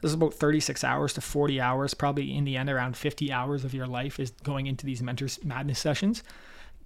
this 0.00 0.10
is 0.10 0.14
about 0.14 0.34
36 0.34 0.84
hours 0.84 1.12
to 1.14 1.20
40 1.20 1.60
hours, 1.60 1.94
probably 1.94 2.34
in 2.34 2.44
the 2.44 2.56
end, 2.56 2.68
around 2.68 2.96
50 2.96 3.32
hours 3.32 3.64
of 3.64 3.72
your 3.72 3.86
life 3.86 4.20
is 4.20 4.30
going 4.42 4.66
into 4.66 4.84
these 4.84 5.02
Mentors 5.02 5.42
Madness 5.42 5.78
sessions. 5.78 6.22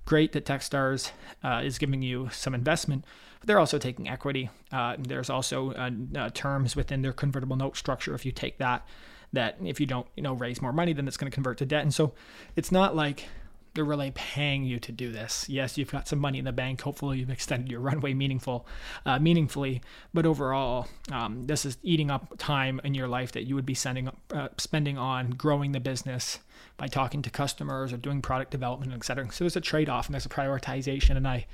Great 0.04 0.32
that 0.32 0.44
Techstars 0.44 1.10
uh, 1.42 1.60
is 1.64 1.78
giving 1.78 2.02
you 2.02 2.28
some 2.32 2.54
investment, 2.54 3.04
but 3.40 3.46
they're 3.46 3.58
also 3.58 3.78
taking 3.78 4.08
equity. 4.08 4.48
Uh, 4.72 4.96
there's 4.98 5.28
also 5.28 5.72
uh, 5.72 5.90
uh, 6.16 6.30
terms 6.30 6.76
within 6.76 7.02
their 7.02 7.12
convertible 7.12 7.56
note 7.56 7.76
structure. 7.76 8.14
If 8.14 8.24
you 8.24 8.32
take 8.32 8.58
that, 8.58 8.86
that 9.32 9.56
if 9.62 9.80
you 9.80 9.86
don't, 9.86 10.06
you 10.16 10.22
know, 10.22 10.34
raise 10.34 10.62
more 10.62 10.72
money, 10.72 10.92
then 10.92 11.06
it's 11.06 11.16
going 11.16 11.30
to 11.30 11.34
convert 11.34 11.58
to 11.58 11.66
debt. 11.66 11.82
And 11.82 11.92
so 11.92 12.12
it's 12.56 12.72
not 12.72 12.96
like 12.96 13.26
they're 13.74 13.84
really 13.84 14.10
paying 14.14 14.64
you 14.64 14.80
to 14.80 14.92
do 14.92 15.12
this. 15.12 15.48
Yes, 15.48 15.78
you've 15.78 15.92
got 15.92 16.08
some 16.08 16.18
money 16.18 16.38
in 16.38 16.44
the 16.44 16.52
bank. 16.52 16.80
Hopefully, 16.80 17.18
you've 17.18 17.30
extended 17.30 17.70
your 17.70 17.80
runway 17.90 18.14
meaningful, 18.14 18.66
uh, 19.06 19.18
meaningfully. 19.18 19.80
But 20.12 20.26
overall, 20.26 20.88
um, 21.12 21.46
this 21.46 21.64
is 21.64 21.78
eating 21.82 22.10
up 22.10 22.34
time 22.38 22.80
in 22.82 22.94
your 22.94 23.08
life 23.08 23.32
that 23.32 23.44
you 23.44 23.54
would 23.54 23.66
be 23.66 23.74
sending, 23.74 24.10
uh, 24.32 24.48
spending 24.58 24.98
on 24.98 25.30
growing 25.30 25.72
the 25.72 25.80
business 25.80 26.40
by 26.76 26.88
talking 26.88 27.22
to 27.22 27.30
customers 27.30 27.92
or 27.92 27.96
doing 27.96 28.22
product 28.22 28.50
development, 28.50 28.92
etc. 28.92 29.30
So 29.30 29.44
there's 29.44 29.56
a 29.56 29.60
trade-off 29.60 30.06
and 30.06 30.14
there's 30.14 30.26
a 30.26 30.30
prioritization, 30.30 31.16
and 31.16 31.28
I, 31.28 31.46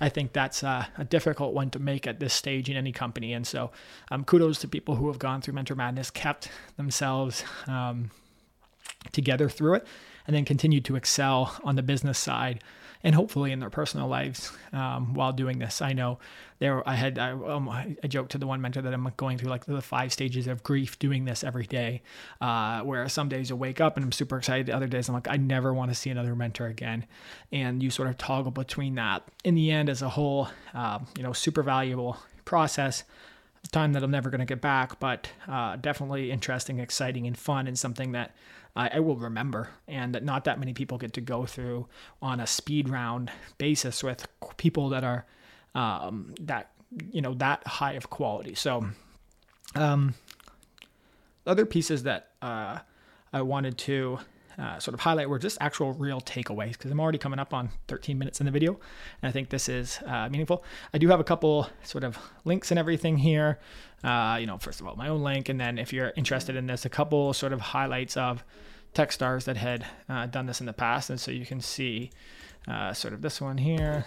I 0.00 0.08
think 0.08 0.32
that's 0.32 0.62
uh, 0.62 0.86
a 0.98 1.04
difficult 1.04 1.54
one 1.54 1.70
to 1.70 1.78
make 1.78 2.06
at 2.06 2.20
this 2.20 2.34
stage 2.34 2.68
in 2.68 2.76
any 2.76 2.92
company. 2.92 3.32
And 3.32 3.46
so, 3.46 3.70
um, 4.10 4.24
kudos 4.24 4.58
to 4.60 4.68
people 4.68 4.96
who 4.96 5.06
have 5.06 5.18
gone 5.18 5.40
through 5.40 5.54
Mentor 5.54 5.76
Madness, 5.76 6.10
kept 6.10 6.50
themselves 6.76 7.44
um, 7.66 8.10
together 9.12 9.48
through 9.48 9.74
it 9.74 9.86
and 10.26 10.34
then 10.34 10.44
continue 10.44 10.80
to 10.80 10.96
excel 10.96 11.58
on 11.64 11.76
the 11.76 11.82
business 11.82 12.18
side 12.18 12.62
and 13.04 13.14
hopefully 13.14 13.50
in 13.50 13.58
their 13.58 13.70
personal 13.70 14.06
lives 14.06 14.52
um, 14.72 15.14
while 15.14 15.32
doing 15.32 15.58
this. 15.58 15.82
I 15.82 15.92
know 15.92 16.18
there, 16.60 16.88
I 16.88 16.94
had, 16.94 17.18
I, 17.18 17.30
um, 17.30 17.68
I 17.68 17.96
joked 18.06 18.32
to 18.32 18.38
the 18.38 18.46
one 18.46 18.60
mentor 18.60 18.82
that 18.82 18.94
I'm 18.94 19.12
going 19.16 19.38
through 19.38 19.50
like 19.50 19.64
the 19.64 19.80
five 19.80 20.12
stages 20.12 20.46
of 20.46 20.62
grief 20.62 20.98
doing 20.98 21.24
this 21.24 21.42
every 21.42 21.66
day, 21.66 22.02
uh, 22.40 22.82
where 22.82 23.08
some 23.08 23.28
days 23.28 23.50
I 23.50 23.54
wake 23.54 23.80
up 23.80 23.96
and 23.96 24.04
I'm 24.04 24.12
super 24.12 24.38
excited. 24.38 24.70
Other 24.70 24.86
days 24.86 25.08
I'm 25.08 25.14
like, 25.14 25.28
I 25.28 25.36
never 25.36 25.74
want 25.74 25.90
to 25.90 25.94
see 25.96 26.10
another 26.10 26.36
mentor 26.36 26.66
again. 26.66 27.06
And 27.50 27.82
you 27.82 27.90
sort 27.90 28.08
of 28.08 28.18
toggle 28.18 28.52
between 28.52 28.94
that. 28.94 29.24
In 29.42 29.56
the 29.56 29.70
end, 29.70 29.90
as 29.90 30.02
a 30.02 30.08
whole, 30.08 30.48
uh, 30.74 31.00
you 31.16 31.22
know, 31.24 31.32
super 31.32 31.62
valuable 31.62 32.18
process 32.44 33.04
time 33.70 33.92
that 33.92 34.02
I'm 34.02 34.10
never 34.10 34.28
going 34.28 34.40
to 34.40 34.44
get 34.44 34.60
back, 34.60 34.98
but 34.98 35.28
uh, 35.48 35.76
definitely 35.76 36.32
interesting, 36.32 36.80
exciting, 36.80 37.26
and 37.26 37.38
fun, 37.38 37.68
and 37.68 37.78
something 37.78 38.12
that 38.12 38.34
I, 38.74 38.88
I 38.94 39.00
will 39.00 39.16
remember, 39.16 39.68
and 39.86 40.18
not 40.22 40.44
that 40.44 40.58
many 40.58 40.72
people 40.72 40.98
get 40.98 41.12
to 41.14 41.20
go 41.20 41.44
through 41.44 41.88
on 42.20 42.40
a 42.40 42.46
speed 42.46 42.88
round 42.88 43.30
basis 43.58 44.02
with 44.02 44.26
people 44.56 44.88
that 44.90 45.04
are 45.04 45.26
um, 45.74 46.34
that 46.40 46.70
you 47.10 47.20
know 47.20 47.34
that 47.34 47.66
high 47.66 47.92
of 47.92 48.10
quality. 48.10 48.54
So, 48.54 48.86
um, 49.74 50.14
other 51.46 51.66
pieces 51.66 52.04
that 52.04 52.30
uh, 52.40 52.78
I 53.32 53.42
wanted 53.42 53.78
to 53.78 54.18
uh, 54.58 54.78
sort 54.78 54.94
of 54.94 55.00
highlight 55.00 55.28
were 55.28 55.38
just 55.38 55.58
actual 55.60 55.92
real 55.94 56.20
takeaways 56.20 56.72
because 56.72 56.90
I'm 56.90 57.00
already 57.00 57.18
coming 57.18 57.38
up 57.38 57.54
on 57.54 57.70
13 57.88 58.18
minutes 58.18 58.40
in 58.40 58.46
the 58.46 58.52
video, 58.52 58.72
and 59.22 59.28
I 59.28 59.32
think 59.32 59.50
this 59.50 59.68
is 59.68 59.98
uh, 60.06 60.28
meaningful. 60.28 60.64
I 60.92 60.98
do 60.98 61.08
have 61.08 61.20
a 61.20 61.24
couple 61.24 61.68
sort 61.82 62.04
of 62.04 62.18
links 62.44 62.70
and 62.70 62.78
everything 62.78 63.18
here. 63.18 63.58
Uh, 64.04 64.36
you 64.40 64.46
know, 64.46 64.58
first 64.58 64.80
of 64.80 64.86
all, 64.86 64.96
my 64.96 65.08
own 65.08 65.22
link, 65.22 65.48
and 65.48 65.60
then 65.60 65.78
if 65.78 65.92
you're 65.92 66.12
interested 66.16 66.56
in 66.56 66.66
this, 66.66 66.84
a 66.84 66.88
couple 66.88 67.32
sort 67.32 67.52
of 67.52 67.60
highlights 67.60 68.16
of 68.16 68.44
Techstars 68.94 69.44
that 69.44 69.56
had 69.56 69.86
uh, 70.08 70.26
done 70.26 70.46
this 70.46 70.60
in 70.60 70.66
the 70.66 70.72
past, 70.72 71.08
and 71.08 71.18
so 71.18 71.30
you 71.30 71.46
can 71.46 71.60
see 71.60 72.10
uh, 72.68 72.92
sort 72.92 73.14
of 73.14 73.22
this 73.22 73.40
one 73.40 73.56
here. 73.56 74.04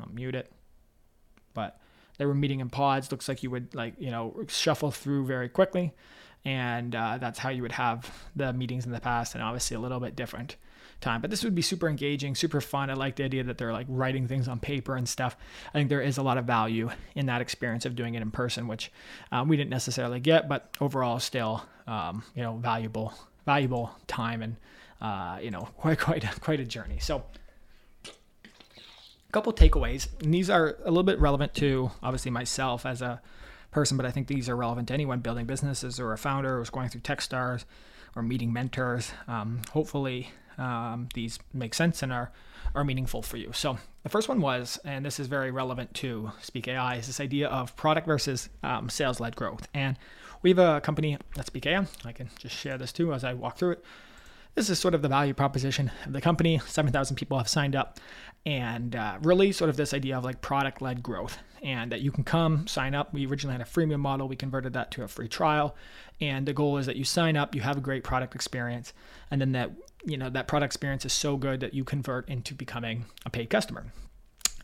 I'll 0.00 0.08
mute 0.08 0.34
it, 0.34 0.50
but 1.52 1.78
they 2.16 2.24
were 2.24 2.34
meeting 2.34 2.60
in 2.60 2.70
pods. 2.70 3.10
Looks 3.10 3.28
like 3.28 3.42
you 3.42 3.50
would 3.50 3.74
like 3.74 3.94
you 3.98 4.10
know 4.10 4.34
shuffle 4.48 4.90
through 4.90 5.26
very 5.26 5.50
quickly 5.50 5.92
and 6.44 6.94
uh, 6.94 7.18
that's 7.18 7.38
how 7.38 7.50
you 7.50 7.62
would 7.62 7.72
have 7.72 8.10
the 8.34 8.52
meetings 8.52 8.84
in 8.84 8.92
the 8.92 9.00
past 9.00 9.34
and 9.34 9.42
obviously 9.42 9.76
a 9.76 9.80
little 9.80 10.00
bit 10.00 10.16
different 10.16 10.56
time. 11.00 11.20
But 11.20 11.30
this 11.30 11.44
would 11.44 11.54
be 11.54 11.62
super 11.62 11.88
engaging 11.88 12.34
super 12.34 12.60
fun. 12.60 12.90
I 12.90 12.94
like 12.94 13.16
the 13.16 13.24
idea 13.24 13.44
that 13.44 13.58
they're 13.58 13.72
like 13.72 13.86
writing 13.88 14.26
things 14.26 14.48
on 14.48 14.58
paper 14.58 14.96
and 14.96 15.08
stuff. 15.08 15.36
I 15.68 15.78
think 15.78 15.88
there 15.88 16.00
is 16.00 16.18
a 16.18 16.22
lot 16.22 16.38
of 16.38 16.44
value 16.44 16.90
in 17.14 17.26
that 17.26 17.40
experience 17.40 17.84
of 17.84 17.94
doing 17.94 18.14
it 18.14 18.22
in 18.22 18.30
person 18.30 18.68
which 18.68 18.90
um, 19.30 19.48
we 19.48 19.56
didn't 19.56 19.70
necessarily 19.70 20.20
get 20.20 20.48
but 20.48 20.74
overall 20.80 21.18
still 21.18 21.64
um, 21.86 22.22
you 22.34 22.42
know 22.42 22.56
valuable 22.56 23.14
valuable 23.44 23.90
time 24.06 24.42
and 24.42 24.56
uh, 25.00 25.38
you 25.42 25.50
know 25.50 25.60
quite 25.76 25.98
quite 25.98 26.24
quite 26.40 26.60
a 26.60 26.64
journey. 26.64 26.98
So 26.98 27.24
a 28.04 29.32
couple 29.32 29.52
takeaways. 29.52 30.08
And 30.22 30.32
these 30.32 30.50
are 30.50 30.76
a 30.84 30.90
little 30.90 31.02
bit 31.02 31.18
relevant 31.18 31.54
to 31.54 31.90
obviously 32.02 32.30
myself 32.30 32.84
as 32.84 33.00
a 33.02 33.20
person, 33.72 33.96
but 33.96 34.06
I 34.06 34.10
think 34.10 34.28
these 34.28 34.48
are 34.48 34.56
relevant 34.56 34.88
to 34.88 34.94
anyone 34.94 35.20
building 35.20 35.46
businesses 35.46 35.98
or 35.98 36.12
a 36.12 36.18
founder 36.18 36.58
who's 36.58 36.70
going 36.70 36.88
through 36.88 37.00
Techstars 37.00 37.64
or 38.14 38.22
meeting 38.22 38.52
mentors. 38.52 39.10
Um, 39.26 39.62
hopefully, 39.72 40.30
um, 40.58 41.08
these 41.14 41.38
make 41.52 41.74
sense 41.74 42.02
and 42.02 42.12
are 42.12 42.30
are 42.74 42.84
meaningful 42.84 43.22
for 43.22 43.36
you. 43.36 43.50
So 43.52 43.78
the 44.02 44.08
first 44.08 44.28
one 44.28 44.40
was, 44.40 44.78
and 44.84 45.04
this 45.04 45.18
is 45.18 45.26
very 45.26 45.50
relevant 45.50 45.92
to 45.94 46.32
Speak 46.40 46.68
AI, 46.68 46.96
is 46.96 47.06
this 47.06 47.20
idea 47.20 47.48
of 47.48 47.74
product 47.76 48.06
versus 48.06 48.48
um, 48.62 48.88
sales 48.88 49.20
led 49.20 49.36
growth. 49.36 49.66
And 49.74 49.98
we 50.42 50.50
have 50.50 50.58
a 50.58 50.80
company 50.80 51.18
at 51.36 51.46
Speak 51.46 51.66
AI. 51.66 51.86
I 52.04 52.12
can 52.12 52.30
just 52.38 52.54
share 52.56 52.78
this 52.78 52.92
too 52.92 53.12
as 53.12 53.24
I 53.24 53.34
walk 53.34 53.58
through 53.58 53.72
it. 53.72 53.84
This 54.54 54.68
is 54.68 54.78
sort 54.78 54.94
of 54.94 55.02
the 55.02 55.08
value 55.08 55.34
proposition 55.34 55.90
of 56.04 56.12
the 56.12 56.20
company. 56.20 56.60
7,000 56.66 57.16
people 57.16 57.38
have 57.38 57.48
signed 57.48 57.74
up, 57.74 57.98
and 58.44 58.94
uh, 58.94 59.18
really 59.22 59.52
sort 59.52 59.70
of 59.70 59.76
this 59.76 59.94
idea 59.94 60.16
of 60.16 60.24
like 60.24 60.40
product 60.40 60.82
led 60.82 61.02
growth, 61.02 61.38
and 61.62 61.90
that 61.92 62.00
you 62.00 62.10
can 62.10 62.24
come 62.24 62.66
sign 62.66 62.94
up. 62.94 63.14
We 63.14 63.26
originally 63.26 63.56
had 63.56 63.66
a 63.66 63.70
freemium 63.70 64.00
model, 64.00 64.28
we 64.28 64.36
converted 64.36 64.72
that 64.74 64.90
to 64.92 65.04
a 65.04 65.08
free 65.08 65.28
trial, 65.28 65.74
and 66.20 66.46
the 66.46 66.52
goal 66.52 66.76
is 66.76 66.86
that 66.86 66.96
you 66.96 67.04
sign 67.04 67.36
up, 67.36 67.54
you 67.54 67.62
have 67.62 67.78
a 67.78 67.80
great 67.80 68.04
product 68.04 68.34
experience, 68.34 68.92
and 69.30 69.40
then 69.40 69.52
that 69.52 69.70
you 70.04 70.16
know 70.16 70.28
that 70.30 70.48
product 70.48 70.70
experience 70.70 71.04
is 71.04 71.12
so 71.12 71.36
good 71.36 71.60
that 71.60 71.74
you 71.74 71.84
convert 71.84 72.28
into 72.28 72.54
becoming 72.54 73.06
a 73.24 73.30
paid 73.30 73.48
customer. 73.48 73.86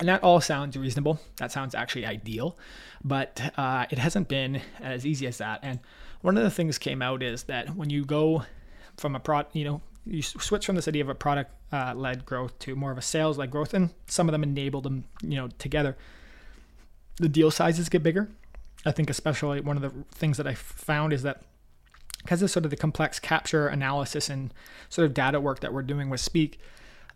And 0.01 0.09
that 0.09 0.23
all 0.23 0.41
sounds 0.41 0.77
reasonable. 0.77 1.19
That 1.39 1.51
sounds 1.51 1.75
actually 1.75 2.07
ideal, 2.07 2.57
but 3.03 3.53
uh, 3.57 3.87
it 3.91 3.99
hasn't 3.99 4.29
been 4.29 4.61
as 4.81 5.05
easy 5.05 5.27
as 5.27 5.39
that. 5.39 5.59
And 5.63 5.81
one 6.21 6.37
of 6.37 6.45
the 6.45 6.51
things 6.51 6.79
came 6.79 7.03
out 7.03 7.23
is 7.23 7.45
that 7.45 7.75
when 7.75 7.91
you 7.91 8.05
go 8.05 8.45
from 8.99 9.15
a 9.15 9.21
product, 9.21 9.55
you 9.57 9.65
know, 9.65 9.81
you 10.07 10.23
switch 10.23 10.67
from 10.67 10.77
this 10.77 10.89
idea 10.89 11.03
of 11.03 11.09
a 11.09 11.15
product 11.15 11.53
uh, 11.73 11.93
led 11.95 12.25
growth 12.25 12.59
to 12.61 12.75
more 12.75 12.91
of 12.91 12.99
a 12.99 13.03
sales 13.03 13.39
led 13.39 13.51
growth, 13.51 13.75
and 13.75 13.91
some 14.07 14.29
of 14.29 14.33
them 14.33 14.43
enable 14.43 14.81
them, 14.81 15.05
you 15.23 15.37
know, 15.37 15.49
together. 15.59 15.97
The 17.17 17.29
deal 17.29 17.51
sizes 17.51 17.89
get 17.89 18.03
bigger. 18.03 18.29
I 18.87 18.93
think, 18.93 19.11
especially 19.11 19.61
one 19.61 19.77
of 19.77 19.83
the 19.83 19.93
things 20.13 20.37
that 20.37 20.47
I 20.47 20.55
found 20.55 21.13
is 21.13 21.23
that 21.25 21.43
because 22.23 22.43
of 22.43 22.51
sort 22.51 22.65
of 22.65 22.71
the 22.71 22.77
complex 22.77 23.19
capture 23.19 23.69
analysis 23.69 24.29
and 24.29 24.53
sort 24.89 25.07
of 25.07 25.15
data 25.15 25.41
work 25.41 25.61
that 25.61 25.73
we're 25.73 25.83
doing 25.83 26.11
with 26.11 26.21
Speak, 26.21 26.59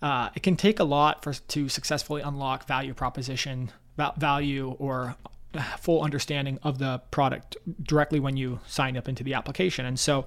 uh, 0.01 0.31
it 0.35 0.43
can 0.43 0.57
take 0.57 0.81
a 0.81 0.85
lot 0.85 1.23
for 1.23 1.33
to 1.33 1.69
successfully 1.69 2.23
unlock 2.23 2.67
value 2.67 2.95
proposition 2.95 3.71
value 4.17 4.75
or 4.79 5.17
full 5.78 6.02
understanding 6.02 6.59
of 6.62 6.78
the 6.78 7.00
product 7.11 7.56
directly 7.82 8.21
when 8.21 8.37
you 8.37 8.61
sign 8.66 8.97
up 8.97 9.09
into 9.09 9.23
the 9.23 9.35
application. 9.35 9.85
And 9.85 9.99
so, 9.99 10.26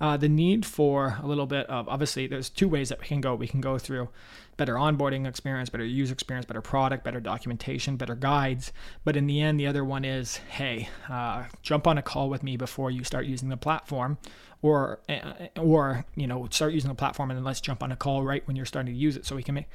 uh, 0.00 0.16
the 0.16 0.28
need 0.28 0.64
for 0.64 1.18
a 1.22 1.26
little 1.26 1.46
bit 1.46 1.66
of 1.66 1.88
obviously, 1.88 2.26
there's 2.26 2.48
two 2.48 2.68
ways 2.68 2.88
that 2.88 3.00
we 3.00 3.06
can 3.06 3.20
go. 3.20 3.34
We 3.34 3.48
can 3.48 3.60
go 3.60 3.78
through 3.78 4.08
better 4.56 4.74
onboarding 4.74 5.26
experience, 5.26 5.70
better 5.70 5.84
user 5.84 6.12
experience, 6.12 6.46
better 6.46 6.60
product, 6.62 7.04
better 7.04 7.20
documentation, 7.20 7.96
better 7.96 8.14
guides. 8.14 8.72
But 9.04 9.16
in 9.16 9.26
the 9.26 9.40
end, 9.40 9.58
the 9.58 9.66
other 9.66 9.84
one 9.84 10.04
is 10.04 10.36
hey, 10.36 10.88
uh, 11.08 11.44
jump 11.62 11.86
on 11.86 11.98
a 11.98 12.02
call 12.02 12.28
with 12.30 12.42
me 12.42 12.56
before 12.56 12.90
you 12.90 13.04
start 13.04 13.26
using 13.26 13.48
the 13.48 13.56
platform. 13.56 14.18
Or, 14.62 15.00
uh, 15.08 15.48
or 15.58 16.04
you 16.16 16.26
know, 16.26 16.46
start 16.50 16.74
using 16.74 16.90
the 16.90 16.94
platform 16.94 17.30
and 17.30 17.38
then 17.38 17.44
let's 17.44 17.62
jump 17.62 17.82
on 17.82 17.92
a 17.92 17.96
call 17.96 18.22
right 18.22 18.46
when 18.46 18.56
you're 18.56 18.66
starting 18.66 18.92
to 18.92 18.98
use 18.98 19.16
it, 19.16 19.24
so 19.24 19.34
we 19.34 19.42
can 19.42 19.54
make 19.54 19.68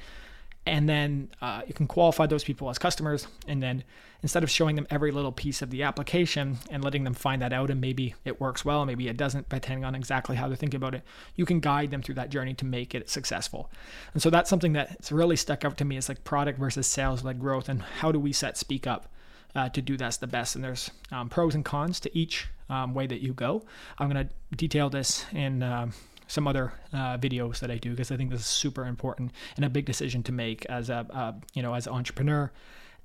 and 0.66 0.88
then 0.88 1.30
uh, 1.40 1.62
you 1.66 1.72
can 1.72 1.86
qualify 1.86 2.26
those 2.26 2.44
people 2.44 2.68
as 2.68 2.78
customers. 2.78 3.28
And 3.46 3.62
then 3.62 3.84
instead 4.22 4.42
of 4.42 4.50
showing 4.50 4.74
them 4.74 4.86
every 4.90 5.12
little 5.12 5.30
piece 5.30 5.62
of 5.62 5.70
the 5.70 5.84
application 5.84 6.58
and 6.70 6.82
letting 6.82 7.04
them 7.04 7.14
find 7.14 7.40
that 7.40 7.52
out 7.52 7.70
and 7.70 7.80
maybe 7.80 8.14
it 8.24 8.40
works 8.40 8.64
well 8.64 8.84
maybe 8.84 9.06
it 9.08 9.16
doesn't 9.16 9.48
depending 9.48 9.84
on 9.84 9.94
exactly 9.94 10.34
how 10.34 10.48
they're 10.48 10.56
thinking 10.56 10.78
about 10.78 10.94
it 10.94 11.02
you 11.36 11.44
can 11.44 11.60
guide 11.60 11.90
them 11.90 12.02
through 12.02 12.14
that 12.14 12.30
journey 12.30 12.54
to 12.54 12.64
make 12.64 12.94
it 12.94 13.08
successful. 13.08 13.70
And 14.14 14.22
so 14.22 14.30
that's 14.30 14.50
something 14.50 14.72
that's 14.72 15.12
really 15.12 15.36
stuck 15.36 15.64
out 15.64 15.76
to 15.78 15.84
me 15.84 15.96
is 15.96 16.08
like 16.08 16.24
product 16.24 16.58
versus 16.58 16.86
sales 16.86 17.22
led 17.22 17.38
growth 17.38 17.68
and 17.68 17.82
how 17.82 18.10
do 18.10 18.18
we 18.18 18.32
set 18.32 18.56
speak 18.56 18.86
up 18.86 19.08
uh, 19.54 19.68
to 19.70 19.80
do 19.80 19.96
that's 19.96 20.18
the 20.18 20.26
best. 20.26 20.54
And 20.54 20.64
there's 20.64 20.90
um, 21.12 21.28
pros 21.28 21.54
and 21.54 21.64
cons 21.64 22.00
to 22.00 22.18
each 22.18 22.48
um, 22.68 22.94
way 22.94 23.06
that 23.06 23.22
you 23.22 23.32
go. 23.32 23.64
I'm 23.98 24.10
going 24.10 24.28
to 24.28 24.56
detail 24.56 24.90
this 24.90 25.24
in 25.32 25.62
um, 25.62 25.92
some 26.26 26.48
other 26.48 26.72
uh, 26.92 27.18
videos 27.18 27.60
that 27.60 27.70
I 27.70 27.78
do 27.78 27.90
because 27.90 28.10
I 28.10 28.16
think 28.16 28.30
this 28.30 28.40
is 28.40 28.46
super 28.46 28.84
important 28.86 29.32
and 29.56 29.64
a 29.64 29.70
big 29.70 29.84
decision 29.84 30.22
to 30.24 30.32
make 30.32 30.64
as 30.66 30.90
a 30.90 31.06
uh, 31.10 31.32
you 31.54 31.62
know 31.62 31.74
as 31.74 31.86
an 31.86 31.92
entrepreneur. 31.94 32.50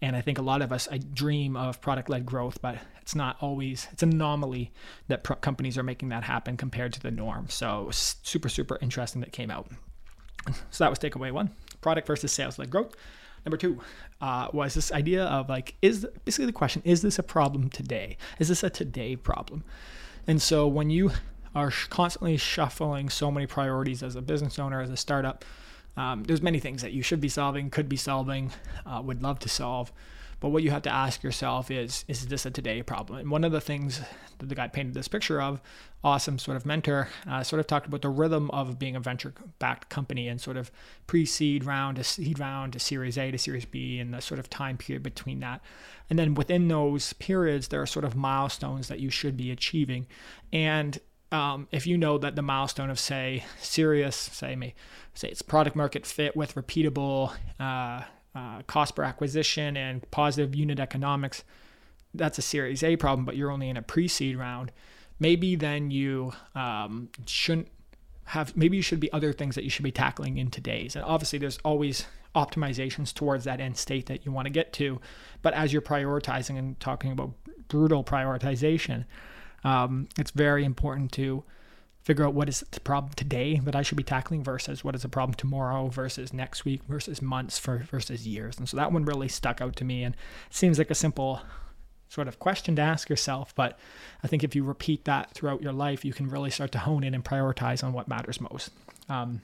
And 0.04 0.16
I 0.16 0.22
think 0.22 0.40
a 0.40 0.42
lot 0.42 0.64
of 0.64 0.72
us 0.72 0.88
I 0.92 0.98
dream 0.98 1.56
of 1.56 1.80
product-led 1.80 2.26
growth, 2.26 2.60
but 2.62 2.78
it's 3.02 3.16
not 3.16 3.38
always 3.40 3.88
it's 3.92 4.04
an 4.04 4.12
anomaly 4.12 4.72
that 5.08 5.24
pro- 5.24 5.36
companies 5.36 5.78
are 5.78 5.84
making 5.84 6.10
that 6.10 6.24
happen 6.24 6.58
compared 6.58 6.94
to 6.94 7.00
the 7.00 7.12
norm. 7.12 7.48
So 7.50 7.90
super 7.92 8.50
super 8.50 8.78
interesting 8.82 9.22
that 9.22 9.32
came 9.32 9.52
out. 9.52 9.68
So 10.72 10.84
that 10.84 10.90
was 10.90 10.98
takeaway 10.98 11.32
one: 11.32 11.52
product 11.82 12.08
versus 12.08 12.32
sales-led 12.32 12.72
growth. 12.72 12.96
Number 13.46 13.58
two 13.58 13.80
uh, 14.22 14.48
was 14.54 14.74
this 14.74 14.92
idea 14.92 15.26
of 15.26 15.50
like, 15.50 15.76
is 15.82 16.08
basically 16.26 16.46
the 16.46 16.52
question: 16.52 16.82
Is 16.86 17.02
this 17.02 17.20
a 17.20 17.24
problem 17.24 17.70
today? 17.70 18.18
Is 18.40 18.48
this 18.48 18.64
a 18.64 18.70
today 18.70 19.16
problem? 19.16 19.64
And 20.28 20.42
so 20.42 20.68
when 20.68 20.90
you 20.90 21.12
are 21.54 21.72
constantly 21.90 22.38
shuffling 22.38 23.10
so 23.10 23.32
many 23.32 23.46
priorities 23.46 24.04
as 24.04 24.16
a 24.16 24.22
business 24.22 24.58
owner, 24.60 24.82
as 24.82 24.90
a 24.90 24.98
startup. 24.98 25.44
Um, 25.98 26.24
there's 26.24 26.42
many 26.42 26.60
things 26.60 26.82
that 26.82 26.94
you 26.94 27.02
should 27.02 27.20
be 27.20 27.30
solving, 27.30 27.70
could 27.70 27.90
be 27.90 27.98
solving, 27.98 28.52
uh, 28.86 29.02
would 29.04 29.22
love 29.22 29.40
to 29.40 29.50
solve. 29.50 29.92
But 30.42 30.50
what 30.50 30.64
you 30.64 30.72
have 30.72 30.82
to 30.84 30.90
ask 30.90 31.22
yourself 31.22 31.70
is, 31.70 32.04
is 32.08 32.26
this 32.26 32.48
a 32.48 32.52
today 32.52 32.82
problem? 32.82 33.20
And 33.20 33.30
one 33.30 33.44
of 33.44 33.52
the 33.52 33.62
things 33.62 34.02
that 34.40 34.50
the 34.50 34.56
guy 34.56 34.68
painted 34.68 34.96
this 34.96 35.08
picture 35.08 35.40
of, 35.40 35.62
awesome 36.04 36.40
sort 36.40 36.58
of 36.58 36.66
mentor, 36.66 37.10
uh, 37.30 37.44
sort 37.44 37.60
of 37.60 37.68
talked 37.68 37.86
about 37.86 38.02
the 38.02 38.10
rhythm 38.10 38.50
of 38.50 38.80
being 38.80 38.96
a 38.96 39.00
venture 39.00 39.36
backed 39.60 39.90
company 39.90 40.28
and 40.28 40.42
sort 40.42 40.58
of 40.58 40.72
pre 41.06 41.28
seed 41.28 41.64
round 41.64 41.98
to 41.98 42.04
seed 42.04 42.40
round 42.40 42.74
to 42.74 42.80
series 42.80 43.20
A 43.20 43.30
to 43.30 43.38
series 43.38 43.66
B 43.66 44.00
and 44.00 44.16
the 44.16 44.20
sort 44.20 44.40
of 44.40 44.50
time 44.50 44.78
period 44.78 45.04
between 45.04 45.42
that. 45.42 45.62
And 46.10 46.18
then 46.18 46.34
within 46.34 46.68
those 46.70 47.14
periods, 47.14 47.68
there 47.68 47.82
are 47.82 47.86
sort 47.86 48.04
of 48.04 48.16
milestones 48.16 48.88
that 48.88 49.00
you 49.00 49.12
should 49.12 49.38
be 49.38 49.52
achieving. 49.52 50.08
And 50.52 51.00
um, 51.32 51.68
if 51.72 51.88
you 51.88 51.98
know 51.98 52.18
that 52.18 52.36
the 52.36 52.42
milestone 52.42 52.90
of 52.90 53.00
say 53.00 53.44
serious 53.60 54.16
say 54.16 54.56
me 54.56 54.74
say 55.14 55.28
it's 55.30 55.42
product 55.42 55.76
market 55.76 56.06
fit 56.06 56.36
with 56.36 56.56
repeatable 56.56 57.34
uh, 57.60 58.04
uh, 58.34 58.62
cost 58.68 58.96
per 58.96 59.04
acquisition 59.04 59.76
and 59.78 60.10
positive 60.12 60.56
unit 60.56 60.80
economics 60.80 61.44
that's 62.14 62.38
a 62.38 62.42
series 62.42 62.84
a 62.84 62.96
problem 62.96 63.26
but 63.26 63.36
you're 63.36 63.52
only 63.52 63.70
in 63.70 63.78
a 63.78 63.82
pre-seed 63.82 64.38
round 64.38 64.72
maybe 65.20 65.56
then 65.56 65.92
you 65.92 66.34
um, 66.56 67.10
shouldn't 67.26 67.70
have 68.26 68.56
maybe 68.56 68.78
you 68.78 68.84
should 68.84 69.00
be 69.00 69.12
other 69.12 69.34
things 69.34 69.56
that 69.56 69.64
you 69.64 69.70
should 69.70 69.84
be 69.84 69.92
tackling 69.92 70.38
in 70.38 70.50
today's. 70.50 70.96
And 70.96 71.04
obviously 71.06 71.38
there's 71.38 71.60
always 71.66 72.06
optimizations 72.34 73.14
towards 73.14 73.44
that 73.44 73.60
end 73.60 73.78
state 73.78 74.06
that 74.06 74.26
you 74.26 74.32
want 74.32 74.46
to 74.46 74.50
get 74.50 74.72
to. 74.74 75.02
But 75.42 75.54
as 75.54 75.74
you're 75.74 75.82
prioritizing 75.82 76.58
and 76.58 76.80
talking 76.80 77.12
about 77.12 77.32
brutal 77.68 78.04
prioritization 78.04 79.06
um, 79.64 80.08
it's 80.18 80.32
very 80.32 80.66
important 80.66 81.12
to 81.14 81.44
figure 82.04 82.26
out 82.26 82.34
what 82.34 82.50
is 82.50 82.66
the 82.72 82.80
problem 82.80 83.14
today 83.14 83.60
that 83.64 83.76
I 83.76 83.84
should 83.84 83.98
be 83.98 84.04
tackling 84.04 84.44
versus 84.44 84.84
what 84.84 84.96
is 84.96 85.04
the 85.04 85.10
problem 85.10 85.36
tomorrow 85.36 85.88
versus 85.88 86.34
next 86.34 86.66
week 86.66 86.82
versus 86.88 87.22
months 87.22 87.60
for 87.60 87.78
versus 87.78 88.28
years. 88.28 88.58
And 88.58 88.68
so 88.68 88.78
that 88.78 88.92
one 88.92 89.06
really 89.06 89.28
stuck 89.28 89.62
out 89.62 89.76
to 89.78 89.86
me 89.86 90.04
and 90.04 90.16
seems 90.50 90.80
like 90.80 90.90
a 90.90 90.96
simple 90.96 91.42
sort 92.10 92.28
of 92.28 92.40
question 92.40 92.76
to 92.76 92.82
ask 92.82 93.10
yourself, 93.10 93.56
but 93.56 93.80
I 94.22 94.28
think 94.28 94.44
if 94.44 94.54
you 94.54 94.66
repeat 94.66 95.06
that 95.06 95.32
throughout 95.32 95.62
your 95.62 95.72
life, 95.72 96.04
you 96.04 96.12
can 96.12 96.28
really 96.28 96.50
start 96.50 96.72
to 96.74 96.80
hone 96.80 97.06
in 97.06 97.14
and 97.14 97.24
prioritize 97.24 97.84
on 97.84 97.94
what 97.94 98.10
matters 98.10 98.42
most. 98.42 98.72
Um, 99.08 99.42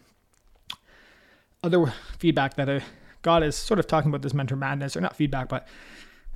other 1.63 1.93
feedback 2.19 2.55
that 2.55 2.69
I 2.69 2.81
got 3.21 3.41
is 3.41 3.55
sort 3.55 3.79
of 3.79 3.87
talking 3.87 4.09
about 4.09 4.21
this 4.21 4.33
mentor 4.33 4.57
madness, 4.57 4.97
or 4.97 5.01
not 5.01 5.15
feedback, 5.15 5.47
but 5.47 5.65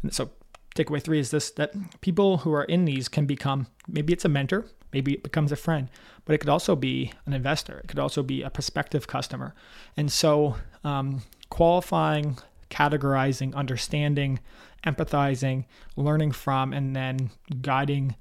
so 0.09 0.29
takeaway 0.75 1.01
three 1.01 1.19
is 1.19 1.31
this 1.31 1.51
that 1.51 1.73
people 2.01 2.39
who 2.39 2.53
are 2.53 2.63
in 2.63 2.86
these 2.86 3.07
can 3.07 3.25
become 3.25 3.67
maybe 3.88 4.13
it's 4.13 4.25
a 4.25 4.29
mentor, 4.29 4.65
maybe 4.93 5.13
it 5.13 5.23
becomes 5.23 5.51
a 5.51 5.55
friend, 5.55 5.89
but 6.25 6.34
it 6.34 6.38
could 6.39 6.49
also 6.49 6.75
be 6.75 7.12
an 7.25 7.34
investor. 7.34 7.79
It 7.79 7.88
could 7.88 7.99
also 7.99 8.23
be 8.23 8.41
a 8.41 8.49
prospective 8.49 9.07
customer. 9.07 9.53
And 9.97 10.12
so, 10.12 10.55
um, 10.84 11.23
qualifying, 11.49 12.38
categorizing, 12.69 13.53
understanding, 13.53 14.39
empathizing, 14.86 15.65
learning 15.95 16.31
from, 16.31 16.73
and 16.73 16.95
then 16.95 17.31
guiding 17.62 18.15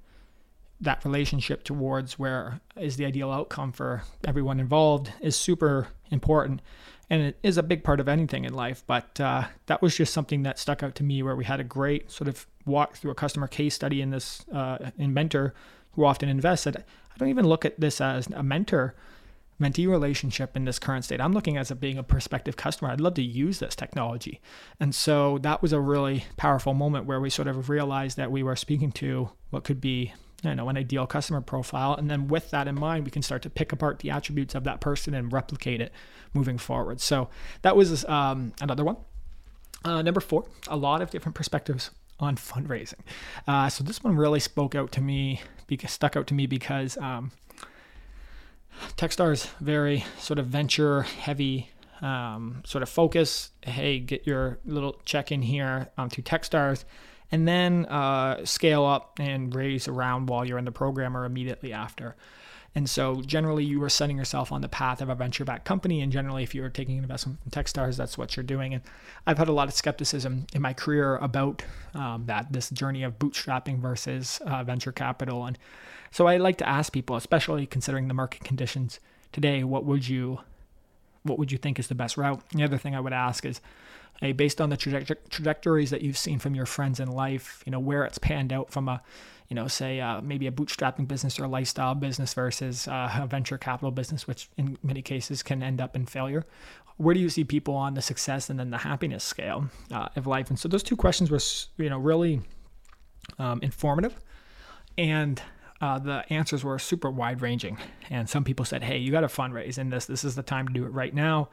that 0.80 1.04
relationship 1.04 1.62
towards 1.62 2.18
where 2.18 2.60
is 2.76 2.96
the 2.96 3.04
ideal 3.04 3.30
outcome 3.30 3.72
for 3.72 4.02
everyone 4.26 4.58
involved 4.58 5.12
is 5.20 5.36
super 5.36 5.88
important 6.10 6.62
and 7.10 7.22
it 7.22 7.38
is 7.42 7.58
a 7.58 7.62
big 7.62 7.82
part 7.82 7.98
of 7.98 8.08
anything 8.08 8.44
in 8.44 8.54
life. 8.54 8.84
But 8.86 9.20
uh, 9.20 9.44
that 9.66 9.82
was 9.82 9.96
just 9.96 10.14
something 10.14 10.44
that 10.44 10.58
stuck 10.58 10.82
out 10.82 10.94
to 10.94 11.02
me, 11.02 11.22
where 11.22 11.34
we 11.34 11.44
had 11.44 11.58
a 11.58 11.64
great 11.64 12.10
sort 12.10 12.28
of 12.28 12.46
walk 12.64 12.96
through 12.96 13.10
a 13.10 13.16
customer 13.16 13.48
case 13.48 13.74
study 13.74 14.00
in 14.00 14.10
this 14.10 14.46
uh, 14.52 14.90
inventor 14.96 15.52
who 15.92 16.04
often 16.04 16.28
invests. 16.28 16.64
That 16.64 16.76
I 16.76 17.18
don't 17.18 17.28
even 17.28 17.46
look 17.46 17.64
at 17.64 17.80
this 17.80 18.00
as 18.00 18.28
a 18.28 18.44
mentor 18.44 18.94
mentee 19.60 19.88
relationship 19.88 20.56
in 20.56 20.64
this 20.64 20.78
current 20.78 21.04
state. 21.04 21.20
I'm 21.20 21.32
looking 21.32 21.58
as 21.58 21.70
a 21.70 21.74
being 21.74 21.98
a 21.98 22.02
prospective 22.02 22.56
customer. 22.56 22.90
I'd 22.90 23.00
love 23.00 23.14
to 23.14 23.22
use 23.22 23.58
this 23.58 23.74
technology. 23.74 24.40
And 24.78 24.94
so 24.94 25.36
that 25.38 25.60
was 25.60 25.72
a 25.72 25.80
really 25.80 26.24
powerful 26.36 26.72
moment 26.72 27.04
where 27.04 27.20
we 27.20 27.28
sort 27.28 27.48
of 27.48 27.68
realized 27.68 28.16
that 28.16 28.30
we 28.30 28.42
were 28.42 28.56
speaking 28.56 28.92
to 28.92 29.30
what 29.50 29.64
could 29.64 29.80
be 29.80 30.14
you 30.42 30.54
know 30.54 30.68
an 30.68 30.76
ideal 30.76 31.06
customer 31.06 31.40
profile. 31.40 31.94
And 31.94 32.10
then 32.10 32.28
with 32.28 32.50
that 32.50 32.68
in 32.68 32.78
mind 32.78 33.04
we 33.04 33.10
can 33.10 33.22
start 33.22 33.42
to 33.42 33.50
pick 33.50 33.72
apart 33.72 34.00
the 34.00 34.10
attributes 34.10 34.54
of 34.54 34.64
that 34.64 34.80
person 34.80 35.14
and 35.14 35.32
replicate 35.32 35.80
it 35.80 35.92
moving 36.34 36.58
forward. 36.58 37.00
So 37.00 37.28
that 37.62 37.76
was 37.76 38.04
um, 38.06 38.52
another 38.60 38.84
one. 38.84 38.96
Uh, 39.84 40.02
number 40.02 40.20
four 40.20 40.44
a 40.68 40.76
lot 40.76 41.00
of 41.02 41.10
different 41.10 41.34
perspectives 41.34 41.90
on 42.18 42.36
fundraising. 42.36 43.00
Uh, 43.46 43.68
so 43.68 43.82
this 43.82 44.04
one 44.04 44.16
really 44.16 44.40
spoke 44.40 44.74
out 44.74 44.92
to 44.92 45.00
me 45.00 45.40
because 45.66 45.90
stuck 45.90 46.16
out 46.16 46.26
to 46.26 46.34
me 46.34 46.46
because 46.46 46.98
um, 46.98 47.32
very 49.60 50.04
sort 50.18 50.38
of 50.38 50.46
venture 50.46 51.02
heavy 51.02 51.70
um, 52.02 52.62
sort 52.64 52.82
of 52.82 52.88
focus. 52.88 53.50
Hey 53.62 53.98
get 53.98 54.26
your 54.26 54.58
little 54.64 55.00
check 55.04 55.32
in 55.32 55.42
here 55.42 55.90
um, 55.98 56.08
to 56.10 56.22
techstars 56.22 56.84
and 57.32 57.46
then 57.46 57.86
uh, 57.86 58.44
scale 58.44 58.84
up 58.84 59.18
and 59.18 59.54
raise 59.54 59.88
around 59.88 60.28
while 60.28 60.44
you're 60.44 60.58
in 60.58 60.64
the 60.64 60.72
program 60.72 61.16
or 61.16 61.24
immediately 61.24 61.72
after. 61.72 62.16
And 62.74 62.88
so 62.88 63.20
generally 63.22 63.64
you 63.64 63.82
are 63.82 63.88
setting 63.88 64.16
yourself 64.16 64.52
on 64.52 64.60
the 64.60 64.68
path 64.68 65.00
of 65.00 65.08
a 65.08 65.14
venture 65.14 65.44
backed 65.44 65.64
company. 65.64 66.00
And 66.00 66.12
generally, 66.12 66.44
if 66.44 66.54
you're 66.54 66.68
taking 66.68 66.98
an 66.98 67.04
investment 67.04 67.40
from 67.42 67.50
Techstars, 67.50 67.96
that's 67.96 68.16
what 68.16 68.36
you're 68.36 68.44
doing. 68.44 68.74
And 68.74 68.82
I've 69.26 69.38
had 69.38 69.48
a 69.48 69.52
lot 69.52 69.66
of 69.66 69.74
skepticism 69.74 70.46
in 70.54 70.62
my 70.62 70.72
career 70.72 71.16
about 71.16 71.64
um, 71.94 72.24
that, 72.26 72.52
this 72.52 72.70
journey 72.70 73.02
of 73.02 73.18
bootstrapping 73.18 73.80
versus 73.80 74.40
uh, 74.46 74.62
venture 74.62 74.92
capital. 74.92 75.46
And 75.46 75.58
so 76.12 76.28
I 76.28 76.36
like 76.36 76.58
to 76.58 76.68
ask 76.68 76.92
people, 76.92 77.16
especially 77.16 77.66
considering 77.66 78.06
the 78.06 78.14
market 78.14 78.44
conditions 78.44 79.00
today, 79.32 79.64
what 79.64 79.84
would 79.84 80.08
you 80.08 80.40
what 81.22 81.38
would 81.38 81.52
you 81.52 81.58
think 81.58 81.78
is 81.78 81.88
the 81.88 81.94
best 81.94 82.16
route? 82.16 82.42
The 82.50 82.64
other 82.64 82.78
thing 82.78 82.94
I 82.94 83.00
would 83.00 83.12
ask 83.12 83.44
is, 83.44 83.60
hey, 84.20 84.32
based 84.32 84.60
on 84.60 84.70
the 84.70 84.76
trajectories 84.76 85.90
that 85.90 86.02
you've 86.02 86.18
seen 86.18 86.38
from 86.38 86.54
your 86.54 86.66
friends 86.66 87.00
in 87.00 87.10
life, 87.10 87.62
you 87.66 87.72
know, 87.72 87.80
where 87.80 88.04
it's 88.04 88.18
panned 88.18 88.52
out 88.52 88.70
from 88.70 88.88
a 88.88 89.02
you 89.50 89.56
know, 89.56 89.66
say 89.66 90.00
uh, 90.00 90.20
maybe 90.20 90.46
a 90.46 90.52
bootstrapping 90.52 91.08
business 91.08 91.40
or 91.40 91.48
lifestyle 91.48 91.96
business 91.96 92.32
versus 92.34 92.86
uh, 92.86 93.10
a 93.20 93.26
venture 93.26 93.58
capital 93.58 93.90
business, 93.90 94.26
which 94.26 94.48
in 94.56 94.78
many 94.82 95.02
cases 95.02 95.42
can 95.42 95.60
end 95.60 95.80
up 95.80 95.96
in 95.96 96.06
failure. 96.06 96.46
Where 96.98 97.14
do 97.14 97.20
you 97.20 97.28
see 97.28 97.42
people 97.42 97.74
on 97.74 97.94
the 97.94 98.02
success 98.02 98.48
and 98.48 98.60
then 98.60 98.70
the 98.70 98.78
happiness 98.78 99.24
scale 99.24 99.68
uh, 99.90 100.08
of 100.14 100.28
life? 100.28 100.50
And 100.50 100.58
so 100.58 100.68
those 100.68 100.84
two 100.84 100.96
questions 100.96 101.32
were, 101.32 101.40
you 101.82 101.90
know, 101.90 101.98
really 101.98 102.42
um, 103.40 103.58
informative, 103.60 104.14
and 104.96 105.42
uh, 105.80 105.98
the 105.98 106.24
answers 106.30 106.62
were 106.62 106.78
super 106.78 107.10
wide 107.10 107.40
ranging. 107.40 107.78
And 108.10 108.28
some 108.28 108.44
people 108.44 108.64
said, 108.64 108.82
"Hey, 108.82 108.98
you 108.98 109.10
got 109.10 109.20
to 109.20 109.28
fundraise 109.28 109.78
in 109.78 109.90
this. 109.90 110.06
This 110.06 110.24
is 110.24 110.34
the 110.34 110.42
time 110.42 110.66
to 110.68 110.74
do 110.74 110.84
it 110.84 110.90
right 110.90 111.14
now." 111.14 111.48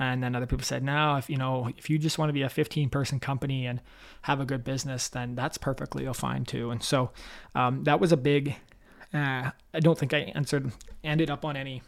And 0.00 0.22
then 0.22 0.34
other 0.34 0.46
people 0.46 0.64
said, 0.64 0.82
no, 0.82 1.16
if 1.16 1.28
you 1.28 1.36
know, 1.36 1.70
if 1.76 1.90
you 1.90 1.98
just 1.98 2.16
want 2.16 2.30
to 2.30 2.32
be 2.32 2.40
a 2.40 2.48
15 2.48 2.88
person 2.88 3.20
company 3.20 3.66
and 3.66 3.82
have 4.22 4.40
a 4.40 4.46
good 4.46 4.64
business, 4.64 5.08
then 5.08 5.34
that's 5.34 5.58
perfectly 5.58 6.10
fine 6.14 6.46
too. 6.46 6.70
And 6.70 6.82
so 6.82 7.10
um, 7.54 7.84
that 7.84 8.00
was 8.00 8.10
a 8.10 8.16
big. 8.16 8.56
Uh, 9.12 9.50
I 9.74 9.80
don't 9.80 9.98
think 9.98 10.14
I 10.14 10.32
answered, 10.34 10.72
ended 11.04 11.30
up 11.30 11.44
on 11.44 11.54
any 11.54 11.82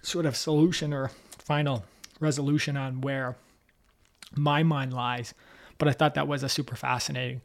sort 0.00 0.26
of 0.26 0.36
solution 0.36 0.92
or 0.92 1.10
final 1.38 1.84
resolution 2.20 2.76
on 2.76 3.00
where 3.00 3.36
my 4.36 4.62
mind 4.62 4.92
lies, 4.92 5.34
but 5.78 5.88
I 5.88 5.92
thought 5.92 6.14
that 6.14 6.28
was 6.28 6.44
a 6.44 6.48
super 6.48 6.76
fascinating 6.76 7.40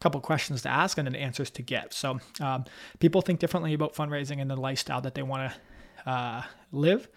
couple 0.00 0.20
questions 0.20 0.62
to 0.62 0.68
ask 0.68 0.98
and 0.98 1.06
then 1.06 1.14
answers 1.14 1.50
to 1.50 1.62
get. 1.62 1.92
So 1.92 2.20
um, 2.40 2.64
people 2.98 3.20
think 3.22 3.38
differently 3.38 3.74
about 3.74 3.94
fundraising 3.94 4.40
and 4.40 4.50
the 4.50 4.56
lifestyle 4.56 5.00
that 5.02 5.14
they 5.14 5.22
want 5.22 5.52
to 5.52 6.10
uh, 6.10 6.42
live 6.72 7.08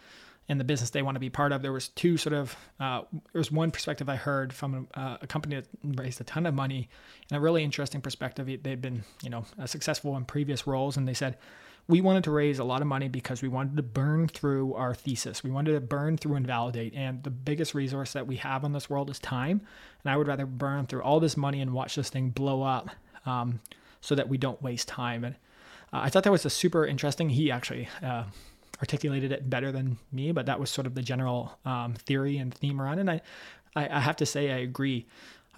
in 0.49 0.57
the 0.57 0.63
business 0.63 0.89
they 0.89 1.01
want 1.01 1.15
to 1.15 1.19
be 1.19 1.29
part 1.29 1.51
of. 1.51 1.61
There 1.61 1.71
was 1.71 1.87
two 1.89 2.17
sort 2.17 2.33
of 2.33 2.55
uh, 2.79 3.01
there 3.11 3.39
was 3.39 3.51
one 3.51 3.71
perspective 3.71 4.09
I 4.09 4.15
heard 4.15 4.53
from 4.53 4.87
a, 4.93 4.99
uh, 4.99 5.17
a, 5.21 5.27
company 5.27 5.55
that 5.55 5.67
raised 5.83 6.19
a 6.19 6.25
ton 6.25 6.45
of 6.45 6.53
money, 6.53 6.89
and 7.29 7.37
a 7.37 7.41
really 7.41 7.63
interesting 7.63 8.01
perspective. 8.01 8.45
They've 8.61 8.81
been 8.81 9.03
you 9.21 9.29
know 9.29 9.45
successful 9.65 10.17
in 10.17 10.25
previous 10.25 10.67
roles, 10.67 10.97
and 10.97 11.07
they 11.07 11.13
said 11.13 11.37
we 11.87 11.99
wanted 11.99 12.23
to 12.23 12.31
raise 12.31 12.59
a 12.59 12.63
lot 12.63 12.81
of 12.81 12.87
money 12.87 13.09
because 13.09 13.41
we 13.41 13.49
wanted 13.49 13.75
to 13.75 13.83
burn 13.83 14.27
through 14.27 14.73
our 14.75 14.95
thesis. 14.95 15.43
We 15.43 15.51
wanted 15.51 15.73
to 15.73 15.81
burn 15.81 16.17
through 16.17 16.35
and 16.35 16.47
validate. 16.47 16.93
And 16.95 17.21
the 17.23 17.29
biggest 17.29 17.73
resource 17.73 18.13
that 18.13 18.25
we 18.25 18.37
have 18.37 18.63
on 18.63 18.71
this 18.71 18.89
world 18.89 19.09
is 19.09 19.19
time. 19.19 19.61
And 20.03 20.11
I 20.11 20.15
would 20.15 20.27
rather 20.27 20.45
burn 20.45 20.85
through 20.85 21.01
all 21.01 21.19
this 21.19 21.35
money 21.35 21.59
and 21.59 21.73
watch 21.73 21.95
this 21.95 22.09
thing 22.09 22.29
blow 22.29 22.63
up 22.63 22.89
um, 23.25 23.59
so 23.99 24.15
that 24.15 24.29
we 24.29 24.37
don't 24.37 24.61
waste 24.61 24.87
time. 24.87 25.25
And 25.25 25.35
uh, 25.91 25.99
I 26.03 26.09
thought 26.09 26.23
that 26.23 26.31
was 26.31 26.45
a 26.45 26.49
super 26.49 26.85
interesting. 26.85 27.29
He 27.29 27.51
actually 27.51 27.89
uh, 28.01 28.23
articulated 28.79 29.33
it 29.33 29.49
better 29.49 29.71
than 29.71 29.97
me, 30.11 30.31
but 30.31 30.45
that 30.45 30.61
was 30.61 30.69
sort 30.69 30.87
of 30.87 30.95
the 30.95 31.01
general 31.01 31.57
um, 31.65 31.95
theory 31.95 32.37
and 32.37 32.53
theme 32.53 32.81
around 32.81 32.99
it. 32.99 33.01
And 33.01 33.11
I, 33.11 33.21
I, 33.75 33.97
I 33.97 33.99
have 33.99 34.15
to 34.17 34.25
say, 34.25 34.51
I 34.51 34.59
agree. 34.59 35.05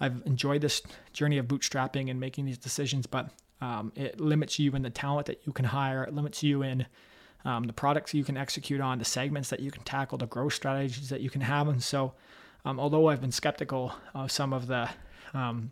I've 0.00 0.22
enjoyed 0.26 0.60
this 0.60 0.82
journey 1.12 1.38
of 1.38 1.46
bootstrapping 1.46 2.10
and 2.10 2.18
making 2.18 2.46
these 2.46 2.58
decisions, 2.58 3.06
but 3.06 3.30
um, 3.60 3.92
it 3.94 4.20
limits 4.20 4.58
you 4.58 4.74
in 4.74 4.82
the 4.82 4.90
talent 4.90 5.26
that 5.26 5.40
you 5.46 5.52
can 5.52 5.66
hire. 5.66 6.04
It 6.04 6.14
limits 6.14 6.42
you 6.42 6.62
in 6.62 6.86
um, 7.44 7.64
the 7.64 7.72
products 7.72 8.12
you 8.12 8.24
can 8.24 8.36
execute 8.36 8.80
on, 8.80 8.98
the 8.98 9.04
segments 9.04 9.50
that 9.50 9.60
you 9.60 9.70
can 9.70 9.82
tackle, 9.82 10.18
the 10.18 10.26
growth 10.26 10.54
strategies 10.54 11.08
that 11.08 11.20
you 11.20 11.30
can 11.30 11.40
have. 11.40 11.68
And 11.68 11.82
so, 11.82 12.12
um, 12.64 12.80
although 12.80 13.08
I've 13.08 13.20
been 13.20 13.32
skeptical 13.32 13.94
of 14.14 14.30
some 14.30 14.52
of 14.52 14.66
the 14.66 14.90
um, 15.32 15.70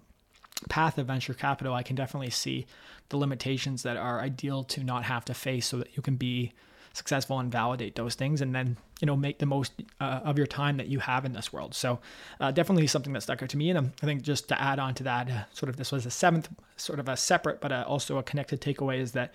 path 0.68 0.98
of 0.98 1.08
venture 1.08 1.34
capital, 1.34 1.74
I 1.74 1.82
can 1.82 1.96
definitely 1.96 2.30
see 2.30 2.66
the 3.08 3.16
limitations 3.16 3.82
that 3.82 3.96
are 3.96 4.20
ideal 4.20 4.62
to 4.64 4.84
not 4.84 5.04
have 5.04 5.24
to 5.26 5.34
face 5.34 5.66
so 5.66 5.78
that 5.78 5.96
you 5.96 6.02
can 6.02 6.16
be 6.16 6.52
successful 6.94 7.38
and 7.40 7.52
validate 7.52 7.96
those 7.96 8.14
things 8.14 8.40
and 8.40 8.54
then 8.54 8.76
you 9.00 9.06
know 9.06 9.16
make 9.16 9.38
the 9.38 9.46
most 9.46 9.72
uh, 10.00 10.20
of 10.24 10.38
your 10.38 10.46
time 10.46 10.78
that 10.78 10.86
you 10.86 11.00
have 11.00 11.24
in 11.24 11.32
this 11.32 11.52
world. 11.52 11.74
So 11.74 11.98
uh, 12.40 12.50
definitely 12.52 12.86
something 12.86 13.12
that 13.12 13.22
stuck 13.22 13.42
out 13.42 13.50
to 13.50 13.56
me. 13.56 13.68
And 13.68 13.78
um, 13.78 13.92
i 14.02 14.06
think 14.06 14.22
just 14.22 14.48
to 14.48 14.60
add 14.60 14.78
on 14.78 14.94
to 14.94 15.02
that 15.02 15.30
uh, 15.30 15.44
sort 15.52 15.68
of 15.68 15.76
this 15.76 15.92
was 15.92 16.06
a 16.06 16.10
seventh 16.10 16.48
sort 16.76 16.98
of 16.98 17.08
a 17.08 17.16
separate 17.16 17.60
but 17.60 17.72
uh, 17.72 17.84
also 17.86 18.16
a 18.16 18.22
connected 18.22 18.60
takeaway 18.60 19.00
is 19.00 19.12
that 19.12 19.34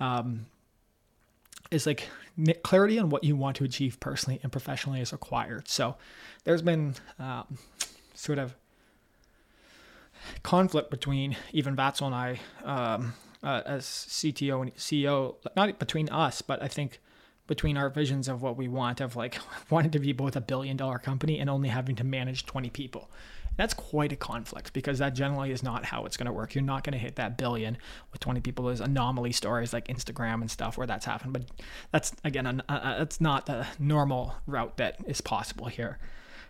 um, 0.00 0.46
is 1.70 1.86
like 1.86 2.08
clarity 2.62 2.98
on 2.98 3.10
what 3.10 3.22
you 3.22 3.36
want 3.36 3.56
to 3.56 3.64
achieve 3.64 4.00
personally 4.00 4.40
and 4.42 4.50
professionally 4.50 5.00
is 5.00 5.12
required. 5.12 5.68
So 5.68 5.96
there's 6.44 6.62
been 6.62 6.94
um, 7.18 7.58
sort 8.14 8.38
of 8.38 8.54
conflict 10.42 10.90
between 10.90 11.36
even 11.52 11.76
Vatsal 11.76 12.06
and 12.06 12.14
I 12.14 12.40
um, 12.64 13.14
uh, 13.44 13.62
as 13.66 13.84
CTO 13.84 14.62
and 14.62 14.74
CEO, 14.74 15.36
not 15.54 15.78
between 15.78 16.08
us, 16.08 16.42
but 16.42 16.62
I 16.62 16.68
think 16.68 17.00
between 17.46 17.76
our 17.76 17.90
visions 17.90 18.26
of 18.26 18.40
what 18.40 18.56
we 18.56 18.68
want 18.68 19.00
of 19.00 19.16
like 19.16 19.38
wanting 19.70 19.90
to 19.90 19.98
be 19.98 20.12
both 20.12 20.34
a 20.34 20.40
billion 20.40 20.76
dollar 20.76 20.98
company 20.98 21.38
and 21.38 21.50
only 21.50 21.68
having 21.68 21.94
to 21.96 22.04
manage 22.04 22.46
20 22.46 22.70
people. 22.70 23.10
That's 23.56 23.74
quite 23.74 24.10
a 24.10 24.16
conflict 24.16 24.72
because 24.72 24.98
that 24.98 25.14
generally 25.14 25.52
is 25.52 25.62
not 25.62 25.84
how 25.84 26.06
it's 26.06 26.16
going 26.16 26.26
to 26.26 26.32
work. 26.32 26.54
You're 26.54 26.64
not 26.64 26.82
going 26.82 26.94
to 26.94 26.98
hit 26.98 27.16
that 27.16 27.38
billion 27.38 27.76
with 28.10 28.20
20 28.20 28.40
people. 28.40 28.64
There's 28.64 28.80
anomaly 28.80 29.30
stories 29.30 29.72
like 29.72 29.86
Instagram 29.86 30.40
and 30.40 30.50
stuff 30.50 30.76
where 30.76 30.88
that's 30.88 31.04
happened, 31.04 31.34
but 31.34 31.44
that's 31.92 32.12
again, 32.24 32.62
uh, 32.68 32.72
uh, 32.72 32.98
that's 32.98 33.20
not 33.20 33.46
the 33.46 33.66
normal 33.78 34.34
route 34.46 34.76
that 34.78 34.96
is 35.06 35.20
possible 35.20 35.66
here. 35.66 35.98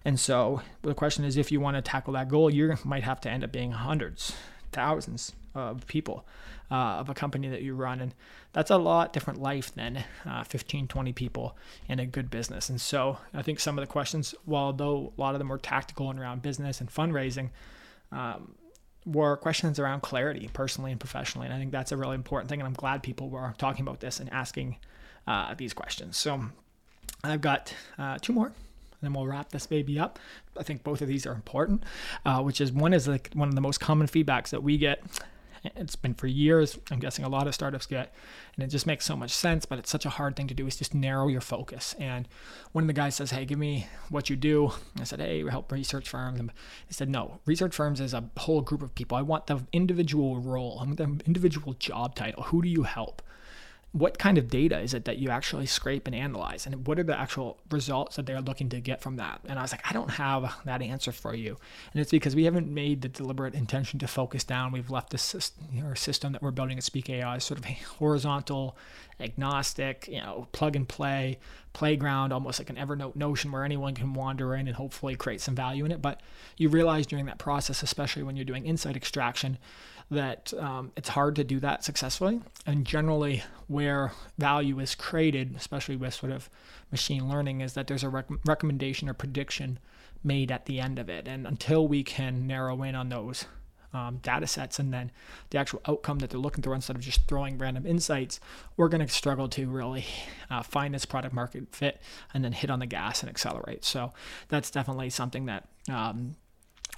And 0.07 0.19
so 0.19 0.63
the 0.83 0.95
question 0.95 1.25
is, 1.25 1.37
if 1.37 1.53
you 1.53 1.61
want 1.61 1.77
to 1.77 1.83
tackle 1.83 2.15
that 2.15 2.29
goal, 2.29 2.51
you 2.51 2.75
might 2.85 3.03
have 3.03 3.21
to 3.23 3.31
end 3.31 3.45
up 3.45 3.53
being 3.53 3.73
hundreds, 3.73 4.35
thousands 4.73 5.33
of 5.55 5.87
people 5.87 6.27
uh, 6.71 6.97
of 6.99 7.09
a 7.09 7.15
company 7.15 7.49
that 7.49 7.63
you 7.63 7.75
run. 7.75 8.01
And 8.01 8.15
that's 8.53 8.71
a 8.71 8.77
lot 8.77 9.13
different 9.13 9.41
life 9.41 9.75
than 9.75 10.05
uh, 10.27 10.45
15, 10.45 10.89
20 10.89 11.13
people 11.13 11.57
in 11.89 11.99
a 11.99 12.07
good 12.07 12.31
business. 12.31 12.69
And 12.69 12.81
so 12.81 13.19
I 13.33 13.43
think 13.43 13.61
some 13.61 13.79
of 13.79 13.83
the 13.83 13.91
questions, 13.91 14.35
while 14.45 14.73
though 14.73 15.13
a 15.17 15.21
lot 15.21 15.35
of 15.35 15.39
them 15.39 15.49
were 15.49 15.59
tactical 15.59 16.11
and 16.11 16.19
around 16.19 16.43
business 16.43 16.81
and 16.81 16.93
fundraising, 16.93 17.51
um, 18.13 18.55
were 19.07 19.37
questions 19.37 19.79
around 19.79 20.01
clarity 20.01 20.49
personally 20.53 20.91
and 20.91 20.99
professionally. 20.99 21.47
And 21.47 21.55
I 21.55 21.59
think 21.59 21.73
that's 21.73 21.93
a 21.93 21.97
really 21.97 22.15
important 22.15 22.49
thing. 22.49 22.61
And 22.61 22.67
I'm 22.67 22.75
glad 22.75 23.03
people 23.03 23.29
were 23.29 23.55
talking 23.59 23.83
about 23.83 24.01
this 24.01 24.19
and 24.19 24.33
asking 24.33 24.77
uh, 25.27 25.55
these 25.55 25.75
questions. 25.75 26.17
So 26.17 26.45
I've 27.23 27.41
got 27.41 27.75
uh, 27.99 28.19
two 28.21 28.33
more 28.33 28.47
and 28.47 28.55
then 29.03 29.13
we'll 29.13 29.27
wrap 29.27 29.51
this 29.51 29.67
baby 29.67 29.99
up. 29.99 30.19
I 30.59 30.63
think 30.63 30.83
both 30.83 31.03
of 31.03 31.09
these 31.09 31.27
are 31.27 31.33
important, 31.33 31.83
uh, 32.25 32.41
which 32.43 32.61
is 32.61 32.73
one 32.73 32.95
is 32.95 33.07
like 33.07 33.31
one 33.35 33.49
of 33.49 33.55
the 33.55 33.61
most 33.61 33.79
common 33.79 34.07
feedbacks 34.07 34.49
that 34.49 34.63
we 34.63 34.79
get. 34.79 35.03
It's 35.65 35.97
been 35.97 36.15
for 36.15 36.27
years. 36.27 36.79
I'm 36.91 36.99
guessing 36.99 37.25
a 37.25 37.29
lot 37.29 37.47
of 37.47 37.55
startups 37.55 37.87
get, 37.87 38.15
and 38.55 38.63
it 38.63 38.69
just 38.69 38.87
makes 38.87 39.07
so 39.07 39.17
much 39.17 39.31
sense. 39.31 39.65
But 39.65 39.79
it's 39.79 39.91
such 39.91 40.05
a 40.05 40.11
hard 40.11 40.37
thing 40.37 40.47
to 40.49 40.55
do. 40.55 40.67
Is 40.67 40.77
just 40.77 40.95
narrow 40.95 41.29
your 41.29 41.41
focus. 41.41 41.95
And 41.99 42.29
one 42.73 42.85
of 42.85 42.89
the 42.89 42.93
guys 42.93 43.15
says, 43.15 43.31
"Hey, 43.31 43.45
give 43.45 43.59
me 43.59 43.87
what 44.11 44.29
you 44.29 44.37
do." 44.37 44.73
I 45.01 45.05
said, 45.05 45.21
"Hey, 45.21 45.43
we 45.43 45.51
help 45.51 45.73
research 45.73 46.09
firms." 46.09 46.39
And 46.39 46.53
he 46.87 46.93
said, 46.93 47.09
"No, 47.09 47.41
research 47.47 47.75
firms 47.75 48.01
is 48.01 48.13
a 48.13 48.29
whole 48.39 48.61
group 48.61 48.83
of 48.83 48.95
people. 48.95 49.17
I 49.17 49.23
want 49.23 49.47
the 49.47 49.65
individual 49.73 50.39
role. 50.41 50.79
I 50.81 50.85
want 50.85 50.99
the 50.99 51.21
individual 51.27 51.75
job 51.75 52.15
title. 52.15 52.45
Who 52.45 52.63
do 52.63 52.69
you 52.69 52.83
help?" 52.83 53.23
What 53.95 54.19
kind 54.19 54.39
of 54.39 54.51
data 54.51 54.81
is 54.81 54.93
it 54.93 55.05
that 55.05 55.19
you 55.19 55.31
actually 55.31 55.67
scrape 55.67 56.09
and 56.09 56.17
analyze? 56.17 56.67
And 56.67 56.85
what 56.85 56.99
are 56.99 57.05
the 57.05 57.17
actual 57.17 57.61
results 57.71 58.17
that 58.17 58.27
they're 58.27 58.41
looking 58.41 58.69
to 58.71 58.81
get 58.81 59.01
from 59.01 59.19
that? 59.19 59.41
And 59.45 59.57
i 59.57 59.63
was 59.63 59.71
like 59.71 59.89
i 59.89 59.93
don't 59.93 60.11
have 60.11 60.53
that 60.65 60.83
answer 60.83 61.13
for 61.13 61.33
you. 61.33 61.57
And 61.93 62.01
it's 62.03 62.11
because 62.11 62.35
we 62.35 62.43
haven't 62.43 62.69
made 62.69 63.03
the 63.03 63.09
deliberate 63.09 63.55
intention 63.55 64.01
to 64.01 64.09
focus 64.09 64.43
down. 64.43 64.73
We've 64.73 64.91
left 64.91 65.11
this 65.11 65.53
you 65.73 65.95
system 65.95 66.33
that 66.33 66.43
we're 66.43 66.51
building 66.51 66.77
at 66.77 66.83
speak 66.83 67.09
ai 67.09 67.39
sort 67.39 67.61
of 67.61 67.67
a 67.67 67.73
horizontal 67.99 68.77
agnostic 69.21 70.09
you 70.09 70.21
know 70.21 70.49
plug 70.51 70.75
and 70.75 70.89
play 70.89 71.39
playground 71.73 72.33
almost 72.33 72.59
like 72.59 72.71
an 72.71 72.75
evernote 72.75 73.15
notion 73.15 73.53
where 73.53 73.63
anyone 73.63 73.95
can 73.95 74.13
wander 74.13 74.57
in 74.57 74.67
and 74.67 74.75
hopefully 74.75 75.15
create 75.15 75.41
some 75.41 75.55
value 75.55 75.85
in 75.85 75.93
it. 75.93 76.03
But 76.03 76.21
you 76.57 76.69
realize 76.69 77.07
during 77.07 77.27
that 77.27 77.39
process 77.39 77.85
especially 77.85 78.25
when 78.25 78.35
you're 78.35 78.45
doing 78.45 78.67
insight 78.67 78.97
extraction 78.97 79.57
that 80.15 80.53
um, 80.59 80.93
it's 80.97 81.11
hard 81.11 81.37
to 81.37 81.45
do 81.45 81.61
that 81.61 81.85
successfully. 81.85 82.41
And 82.67 82.87
generally, 82.87 83.43
where 83.67 84.13
value 84.39 84.81
is 84.81 84.95
created, 84.95 85.55
especially 85.57 85.97
with 85.97 86.15
sort 86.15 86.33
of 86.33 86.49
machine 86.91 87.29
learning, 87.29 87.61
is 87.61 87.75
that 87.75 87.87
there's 87.87 88.03
a 88.03 88.09
rec- 88.09 88.27
recommendation 88.47 89.09
or 89.09 89.15
prediction 89.15 89.79
made 90.23 90.51
at 90.51 90.67
the 90.67 90.81
end 90.81 90.99
of 90.99 91.09
it. 91.09 91.29
And 91.29 91.47
until 91.47 91.87
we 91.87 92.03
can 92.03 92.47
narrow 92.47 92.83
in 92.83 92.95
on 92.95 93.11
those 93.11 93.45
um, 93.93 94.19
data 94.23 94.47
sets 94.47 94.79
and 94.79 94.93
then 94.93 95.13
the 95.51 95.59
actual 95.59 95.81
outcome 95.87 96.19
that 96.19 96.31
they're 96.31 96.41
looking 96.41 96.63
for 96.63 96.75
instead 96.75 96.97
of 96.97 97.03
just 97.03 97.27
throwing 97.29 97.57
random 97.59 97.87
insights, 97.87 98.41
we're 98.77 98.89
going 98.89 99.07
to 99.07 99.13
struggle 99.13 99.49
to 99.51 99.69
really 99.69 100.05
uh, 100.51 100.63
find 100.63 100.93
this 100.93 101.05
product 101.05 101.35
market 101.35 101.69
fit 101.73 102.01
and 102.33 102.45
then 102.45 102.53
hit 102.53 102.71
on 102.71 102.81
the 102.81 102.87
gas 102.87 103.23
and 103.23 103.31
accelerate. 103.31 103.85
So 103.85 104.13
that's 104.49 104.71
definitely 104.71 105.11
something 105.11 105.47
that 105.47 105.69
um, 105.89 106.35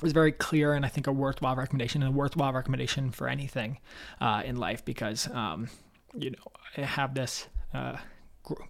was 0.03 0.13
very 0.13 0.33
clear 0.33 0.75
and 0.75 0.85
I 0.85 0.89
think 0.89 1.07
a 1.07 1.13
worthwhile 1.13 1.57
recommendation 1.57 2.03
and 2.03 2.15
a 2.15 2.17
worthwhile 2.17 2.53
recommendation 2.53 3.11
for 3.11 3.29
anything 3.29 3.79
uh, 4.21 4.43
in 4.45 4.57
life 4.57 4.85
because 4.85 5.29
um, 5.33 5.69
you 6.19 6.31
know 6.31 6.39
I 6.77 6.83
have 6.83 7.15
this 7.15 7.47
uh, 7.73 7.97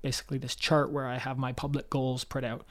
basically 0.02 0.38
this 0.38 0.54
chart 0.54 0.90
where 0.90 1.06
I 1.06 1.18
have 1.18 1.38
my 1.38 1.52
public 1.52 1.90
goals 1.90 2.24
put 2.24 2.44
out 2.44 2.64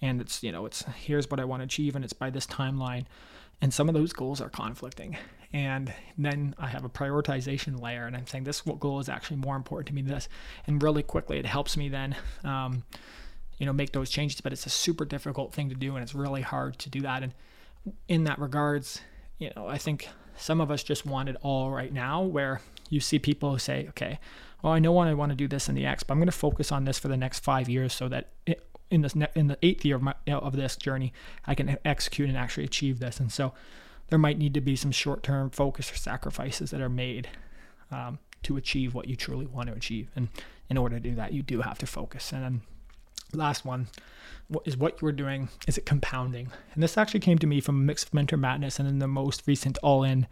and 0.00 0.20
it's 0.20 0.42
you 0.42 0.52
know 0.52 0.66
it's 0.66 0.84
here's 0.96 1.30
what 1.30 1.40
I 1.40 1.44
want 1.44 1.60
to 1.60 1.64
achieve 1.64 1.96
and 1.96 2.04
it's 2.04 2.12
by 2.12 2.30
this 2.30 2.46
timeline 2.46 3.06
and 3.60 3.74
some 3.74 3.88
of 3.88 3.94
those 3.94 4.12
goals 4.12 4.40
are 4.40 4.48
conflicting. 4.48 5.16
And 5.52 5.92
then 6.16 6.54
I 6.58 6.68
have 6.68 6.84
a 6.84 6.88
prioritization 6.88 7.80
layer 7.80 8.06
and 8.06 8.16
I'm 8.16 8.26
saying 8.26 8.44
this 8.44 8.60
goal 8.60 9.00
is 9.00 9.08
actually 9.08 9.38
more 9.38 9.56
important 9.56 9.88
to 9.88 9.94
me 9.94 10.02
than 10.02 10.14
this. 10.14 10.28
And 10.66 10.82
really 10.82 11.02
quickly 11.02 11.38
it 11.38 11.46
helps 11.46 11.76
me 11.76 11.88
then 11.88 12.14
um, 12.44 12.84
you 13.58 13.66
know 13.66 13.72
make 13.72 13.92
those 13.92 14.10
changes 14.10 14.40
but 14.40 14.52
it's 14.52 14.66
a 14.66 14.70
super 14.70 15.04
difficult 15.04 15.52
thing 15.52 15.68
to 15.70 15.74
do 15.74 15.96
and 15.96 16.02
it's 16.02 16.14
really 16.14 16.42
hard 16.42 16.78
to 16.80 16.90
do 16.90 17.00
that. 17.00 17.22
And 17.22 17.34
in 18.08 18.24
that 18.24 18.38
regards 18.38 19.00
you 19.38 19.50
know 19.56 19.66
I 19.66 19.78
think 19.78 20.08
some 20.36 20.60
of 20.60 20.70
us 20.70 20.82
just 20.82 21.04
want 21.04 21.28
it 21.28 21.36
all 21.42 21.70
right 21.70 21.92
now 21.92 22.22
where 22.22 22.60
you 22.90 23.00
see 23.00 23.18
people 23.18 23.52
who 23.52 23.58
say 23.58 23.86
okay 23.90 24.18
well 24.62 24.72
I 24.72 24.78
know 24.78 24.92
what 24.92 25.08
I 25.08 25.14
want 25.14 25.30
to 25.30 25.36
do 25.36 25.48
this 25.48 25.68
in 25.68 25.74
the 25.74 25.86
X 25.86 26.02
but 26.02 26.14
I'm 26.14 26.18
going 26.18 26.26
to 26.26 26.32
focus 26.32 26.72
on 26.72 26.84
this 26.84 26.98
for 26.98 27.08
the 27.08 27.16
next 27.16 27.40
five 27.40 27.68
years 27.68 27.92
so 27.92 28.08
that 28.08 28.28
it, 28.46 28.64
in 28.90 29.02
this 29.02 29.14
ne- 29.14 29.28
in 29.34 29.48
the 29.48 29.58
eighth 29.62 29.84
year 29.84 29.96
of, 29.96 30.02
my, 30.02 30.14
you 30.26 30.32
know, 30.32 30.38
of 30.40 30.56
this 30.56 30.76
journey 30.76 31.12
I 31.46 31.54
can 31.54 31.76
execute 31.84 32.28
and 32.28 32.38
actually 32.38 32.64
achieve 32.64 33.00
this. 33.00 33.20
And 33.20 33.30
so 33.30 33.52
there 34.08 34.18
might 34.18 34.38
need 34.38 34.54
to 34.54 34.60
be 34.60 34.76
some 34.76 34.90
short-term 34.90 35.50
focus 35.50 35.92
or 35.92 35.96
sacrifices 35.96 36.70
that 36.70 36.80
are 36.80 36.88
made 36.88 37.28
um, 37.90 38.18
to 38.44 38.56
achieve 38.56 38.94
what 38.94 39.06
you 39.06 39.16
truly 39.16 39.46
want 39.46 39.68
to 39.68 39.74
achieve. 39.74 40.08
And 40.16 40.28
in 40.70 40.78
order 40.78 40.96
to 40.96 41.00
do 41.00 41.14
that 41.16 41.32
you 41.32 41.42
do 41.42 41.62
have 41.62 41.78
to 41.78 41.86
focus 41.86 42.32
and 42.32 42.62
last 43.32 43.64
one 43.64 43.88
is 44.64 44.76
what 44.76 45.00
you 45.00 45.06
were 45.06 45.12
doing 45.12 45.48
is 45.66 45.76
it 45.76 45.86
compounding? 45.86 46.50
And 46.74 46.82
this 46.82 46.96
actually 46.96 47.20
came 47.20 47.38
to 47.38 47.46
me 47.46 47.60
from 47.60 47.76
a 47.76 47.84
mix 47.84 48.04
of 48.04 48.14
mentor 48.14 48.36
madness 48.36 48.78
and 48.78 48.88
in 48.88 48.98
the 48.98 49.08
most 49.08 49.42
recent 49.46 49.78
all 49.82 50.02
in 50.02 50.26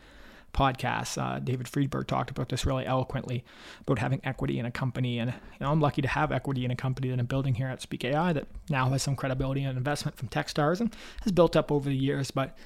podcast. 0.54 1.20
Uh, 1.20 1.38
david 1.38 1.68
friedberg 1.68 2.06
talked 2.06 2.30
about 2.30 2.48
this 2.48 2.64
really 2.64 2.86
eloquently 2.86 3.44
about 3.82 3.98
having 3.98 4.20
equity 4.24 4.58
in 4.58 4.64
a 4.64 4.70
company. 4.70 5.18
And 5.18 5.30
you 5.32 5.58
know 5.60 5.70
i'm 5.70 5.80
lucky 5.80 6.00
to 6.00 6.08
have 6.08 6.32
equity 6.32 6.64
in 6.64 6.70
a 6.70 6.76
company 6.76 7.10
that 7.10 7.18
i'm 7.18 7.26
building 7.26 7.54
here 7.54 7.68
at 7.68 7.82
speak 7.82 8.04
ai 8.04 8.32
that 8.32 8.46
now 8.70 8.88
has 8.88 9.02
some 9.02 9.16
credibility 9.16 9.64
and 9.64 9.76
investment 9.76 10.16
from 10.16 10.28
techstars 10.28 10.80
and 10.80 10.94
has 11.22 11.32
built 11.32 11.56
up 11.56 11.70
over 11.70 11.88
the 11.88 11.96
years. 11.96 12.30
But 12.30 12.56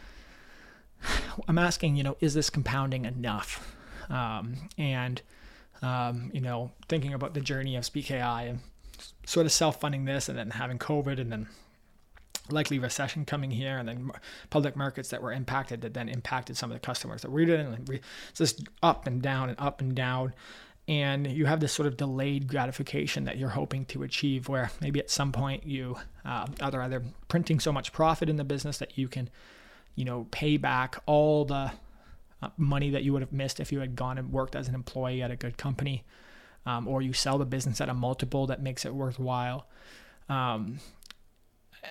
i'm 1.49 1.59
asking 1.59 1.97
you 1.97 2.05
know 2.05 2.17
is 2.21 2.35
this 2.35 2.51
compounding 2.51 3.05
enough? 3.05 3.77
Um, 4.09 4.55
and 4.77 5.23
um, 5.83 6.31
you 6.33 6.41
know 6.41 6.71
thinking 6.89 7.15
about 7.15 7.35
the 7.35 7.41
journey 7.41 7.75
of 7.75 7.85
speak 7.85 8.11
ai 8.11 8.45
and 8.45 8.61
sort 9.27 9.47
of 9.47 9.53
self-funding 9.53 10.05
this 10.05 10.29
and 10.29 10.39
then 10.39 10.51
having 10.51 10.79
COVID 10.79 11.21
and 11.21 11.31
then 11.31 11.49
likely 12.51 12.79
recession 12.79 13.25
coming 13.25 13.51
here 13.51 13.79
and 13.79 13.89
then 13.89 14.11
public 14.51 14.77
markets 14.77 15.11
that 15.11 15.23
were 15.23 15.33
impacted 15.33 15.83
that 15.83 15.95
then 15.95 16.09
impacted 16.09 16.57
some 16.57 16.71
of 16.71 16.75
the 16.75 16.85
customers 16.85 17.23
that 17.23 17.31
we 17.31 17.45
did 17.45 17.61
and 17.61 17.89
it's 17.89 18.39
just 18.39 18.69
up 18.83 19.07
and 19.07 19.23
down 19.23 19.49
and 19.49 19.59
up 19.61 19.81
and 19.81 19.95
down. 19.95 20.35
And 20.89 21.31
you 21.31 21.47
have 21.47 21.61
this 21.61 21.73
sort 21.73 21.87
of 21.87 21.97
delayed 21.97 22.49
gratification 22.49 23.25
that 23.25 23.37
you're 23.37 23.51
hoping 23.51 23.85
to 23.87 24.03
achieve 24.03 24.49
where 24.49 24.71
maybe 24.81 24.99
at 24.99 25.11
some 25.11 25.31
point 25.31 25.65
you 25.65 25.97
uh, 26.25 26.47
are 26.61 26.83
either 26.83 27.05
printing 27.29 27.61
so 27.61 27.71
much 27.71 27.93
profit 27.93 28.29
in 28.29 28.37
the 28.37 28.45
business 28.45 28.79
that 28.79 28.99
you 28.99 29.07
can 29.07 29.31
you 29.95 30.05
know 30.05 30.27
pay 30.31 30.57
back 30.57 31.01
all 31.07 31.45
the 31.45 31.73
uh, 32.43 32.49
money 32.57 32.91
that 32.91 33.03
you 33.03 33.13
would 33.13 33.23
have 33.23 33.33
missed 33.33 33.61
if 33.61 33.71
you 33.71 33.81
had 33.81 33.95
gone 33.95 34.19
and 34.19 34.33
worked 34.33 34.57
as 34.57 34.67
an 34.67 34.75
employee 34.75 35.23
at 35.23 35.31
a 35.31 35.37
good 35.37 35.57
company 35.59 36.05
um, 36.67 36.87
or 36.87 37.03
you 37.03 37.13
sell 37.13 37.39
the 37.39 37.47
business 37.47 37.81
at 37.81 37.89
a 37.89 37.95
multiple 37.95 38.47
that 38.47 38.63
makes 38.63 38.85
it 38.85 38.95
worthwhile. 38.95 39.67
Um, 40.29 40.81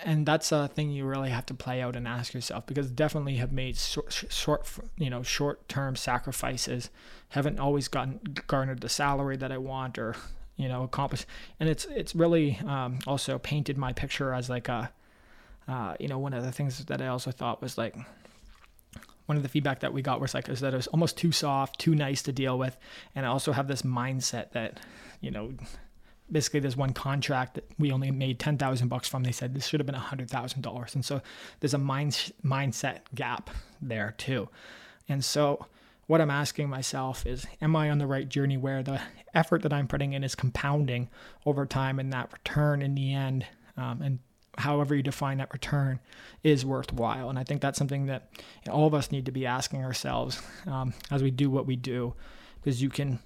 and 0.04 0.24
that's 0.24 0.52
a 0.52 0.68
thing 0.68 0.90
you 0.90 1.04
really 1.04 1.30
have 1.30 1.46
to 1.46 1.54
play 1.54 1.82
out 1.82 1.96
and 1.96 2.06
ask 2.06 2.32
yourself 2.32 2.66
because 2.66 2.90
definitely 2.90 3.36
have 3.36 3.52
made 3.52 3.76
short, 3.76 4.12
short 4.12 4.68
you 4.96 5.10
know, 5.10 5.22
short-term 5.22 5.96
sacrifices. 5.96 6.90
Haven't 7.30 7.58
always 7.58 7.88
gotten 7.88 8.20
garnered 8.46 8.80
the 8.80 8.88
salary 8.88 9.36
that 9.36 9.50
I 9.50 9.58
want 9.58 9.98
or 9.98 10.14
you 10.56 10.68
know 10.68 10.82
accomplish. 10.84 11.26
And 11.58 11.68
it's 11.68 11.86
it's 11.86 12.14
really 12.14 12.58
um, 12.66 13.00
also 13.06 13.38
painted 13.38 13.76
my 13.76 13.92
picture 13.92 14.32
as 14.32 14.48
like 14.48 14.68
a, 14.68 14.92
uh, 15.66 15.94
you 15.98 16.08
know, 16.08 16.18
one 16.18 16.34
of 16.34 16.44
the 16.44 16.52
things 16.52 16.84
that 16.84 17.02
I 17.02 17.08
also 17.08 17.30
thought 17.30 17.60
was 17.60 17.76
like 17.76 17.96
one 19.30 19.36
of 19.36 19.44
the 19.44 19.48
feedback 19.48 19.78
that 19.78 19.92
we 19.92 20.02
got 20.02 20.20
was 20.20 20.34
like 20.34 20.48
is 20.48 20.58
that 20.58 20.74
it 20.74 20.76
was 20.76 20.88
almost 20.88 21.16
too 21.16 21.30
soft, 21.30 21.78
too 21.78 21.94
nice 21.94 22.20
to 22.20 22.32
deal 22.32 22.58
with, 22.58 22.76
and 23.14 23.24
I 23.24 23.28
also 23.28 23.52
have 23.52 23.68
this 23.68 23.82
mindset 23.82 24.50
that, 24.50 24.80
you 25.20 25.30
know, 25.30 25.52
basically 26.32 26.58
there's 26.58 26.76
one 26.76 26.92
contract 26.92 27.54
that 27.54 27.64
we 27.78 27.92
only 27.92 28.10
made 28.10 28.40
10,000 28.40 28.88
bucks 28.88 29.08
from. 29.08 29.22
They 29.22 29.30
said 29.30 29.54
this 29.54 29.68
should 29.68 29.78
have 29.78 29.86
been 29.86 29.94
$100,000. 29.94 30.94
And 30.96 31.04
so 31.04 31.22
there's 31.60 31.74
a 31.74 31.78
mind, 31.78 32.32
mindset 32.44 33.02
gap 33.14 33.50
there 33.80 34.16
too. 34.18 34.48
And 35.08 35.24
so 35.24 35.64
what 36.08 36.20
I'm 36.20 36.30
asking 36.30 36.68
myself 36.68 37.24
is, 37.24 37.46
am 37.62 37.76
I 37.76 37.88
on 37.88 37.98
the 37.98 38.08
right 38.08 38.28
journey 38.28 38.56
where 38.56 38.82
the 38.82 39.00
effort 39.32 39.62
that 39.62 39.72
I'm 39.72 39.86
putting 39.86 40.12
in 40.12 40.24
is 40.24 40.34
compounding 40.34 41.08
over 41.46 41.66
time 41.66 42.00
and 42.00 42.12
that 42.12 42.32
return 42.32 42.82
in 42.82 42.96
the 42.96 43.14
end 43.14 43.46
um, 43.76 44.02
and 44.02 44.18
however 44.58 44.94
you 44.94 45.02
define 45.02 45.38
that 45.38 45.52
return 45.52 46.00
is 46.42 46.64
worthwhile. 46.64 47.30
And 47.30 47.38
I 47.38 47.44
think 47.44 47.60
that's 47.60 47.78
something 47.78 48.06
that 48.06 48.30
all 48.70 48.86
of 48.86 48.94
us 48.94 49.10
need 49.10 49.26
to 49.26 49.32
be 49.32 49.46
asking 49.46 49.84
ourselves 49.84 50.42
um, 50.66 50.92
as 51.10 51.22
we 51.22 51.30
do 51.30 51.50
what 51.50 51.66
we 51.66 51.76
do, 51.76 52.14
because 52.56 52.82
you 52.82 52.90
can 52.90 53.18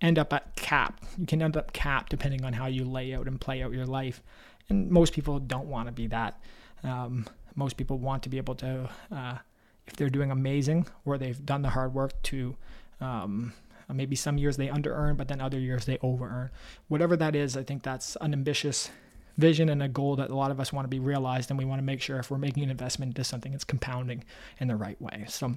end 0.00 0.18
up 0.18 0.32
at 0.32 0.54
cap. 0.56 1.00
You 1.18 1.26
can 1.26 1.42
end 1.42 1.56
up 1.56 1.72
cap 1.72 2.08
depending 2.08 2.44
on 2.44 2.52
how 2.52 2.66
you 2.66 2.84
lay 2.84 3.14
out 3.14 3.26
and 3.26 3.40
play 3.40 3.62
out 3.62 3.72
your 3.72 3.86
life. 3.86 4.22
And 4.68 4.90
most 4.90 5.12
people 5.12 5.38
don't 5.38 5.68
want 5.68 5.86
to 5.86 5.92
be 5.92 6.06
that. 6.08 6.40
Um, 6.82 7.26
most 7.54 7.76
people 7.76 7.98
want 7.98 8.22
to 8.24 8.28
be 8.28 8.36
able 8.36 8.54
to, 8.56 8.90
uh, 9.10 9.38
if 9.86 9.96
they're 9.96 10.10
doing 10.10 10.30
amazing 10.30 10.86
or 11.04 11.16
they've 11.16 11.44
done 11.44 11.62
the 11.62 11.70
hard 11.70 11.94
work 11.94 12.20
to. 12.24 12.56
Um, 13.00 13.54
maybe 13.92 14.16
some 14.16 14.36
years 14.36 14.56
they 14.56 14.68
under 14.68 14.92
earn, 14.94 15.16
but 15.16 15.28
then 15.28 15.40
other 15.40 15.58
years 15.58 15.86
they 15.86 15.98
over 16.02 16.26
earn. 16.26 16.50
Whatever 16.88 17.16
that 17.16 17.34
is, 17.34 17.56
I 17.56 17.62
think 17.62 17.82
that's 17.82 18.16
an 18.20 18.32
ambitious 18.32 18.90
vision 19.36 19.68
and 19.68 19.82
a 19.82 19.88
goal 19.88 20.16
that 20.16 20.30
a 20.30 20.34
lot 20.34 20.50
of 20.50 20.60
us 20.60 20.72
want 20.72 20.84
to 20.84 20.88
be 20.88 20.98
realized, 20.98 21.50
and 21.50 21.58
we 21.58 21.64
want 21.64 21.78
to 21.78 21.84
make 21.84 22.00
sure 22.00 22.18
if 22.18 22.30
we're 22.30 22.38
making 22.38 22.62
an 22.62 22.70
investment 22.70 23.10
into 23.10 23.24
something, 23.24 23.52
it's 23.52 23.64
compounding 23.64 24.24
in 24.60 24.68
the 24.68 24.76
right 24.76 25.00
way. 25.00 25.24
So, 25.28 25.56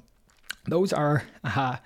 those 0.65 0.92
are 0.92 1.24
uh, 1.44 1.78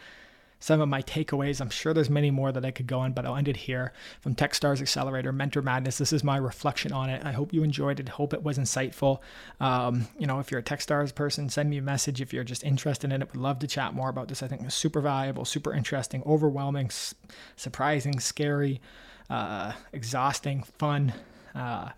some 0.63 0.79
of 0.79 0.87
my 0.87 1.01
takeaways. 1.01 1.59
I'm 1.59 1.69
sure 1.69 1.93
there's 1.93 2.09
many 2.09 2.31
more 2.31 2.53
that 2.53 2.63
I 2.63 2.71
could 2.71 2.87
go 2.87 3.01
on, 3.01 3.11
but 3.11 3.25
I'll 3.25 3.35
end 3.35 3.49
it 3.49 3.57
here 3.57 3.91
from 4.21 4.33
Techstars 4.33 4.79
Accelerator, 4.79 5.33
Mentor 5.33 5.61
Madness. 5.61 5.97
This 5.97 6.13
is 6.13 6.23
my 6.23 6.37
reflection 6.37 6.93
on 6.93 7.09
it. 7.09 7.21
I 7.25 7.33
hope 7.33 7.51
you 7.51 7.63
enjoyed 7.63 7.99
it. 7.99 8.07
Hope 8.07 8.33
it 8.33 8.43
was 8.43 8.57
insightful. 8.57 9.19
Um, 9.59 10.07
you 10.17 10.25
know, 10.25 10.39
if 10.39 10.51
you're 10.51 10.61
a 10.61 10.63
Techstars 10.63 11.13
person, 11.13 11.49
send 11.49 11.69
me 11.69 11.79
a 11.79 11.81
message 11.81 12.21
if 12.21 12.31
you're 12.31 12.45
just 12.45 12.63
interested 12.63 13.11
in 13.11 13.21
it. 13.21 13.27
Would 13.33 13.41
love 13.41 13.59
to 13.59 13.67
chat 13.67 13.93
more 13.93 14.07
about 14.07 14.29
this. 14.29 14.41
I 14.41 14.47
think 14.47 14.61
it's 14.61 14.73
super 14.73 15.01
valuable, 15.01 15.43
super 15.43 15.73
interesting, 15.73 16.23
overwhelming, 16.25 16.91
surprising, 17.57 18.21
scary, 18.21 18.79
uh, 19.29 19.73
exhausting, 19.91 20.63
fun. 20.63 21.11
Uh, 21.55 21.89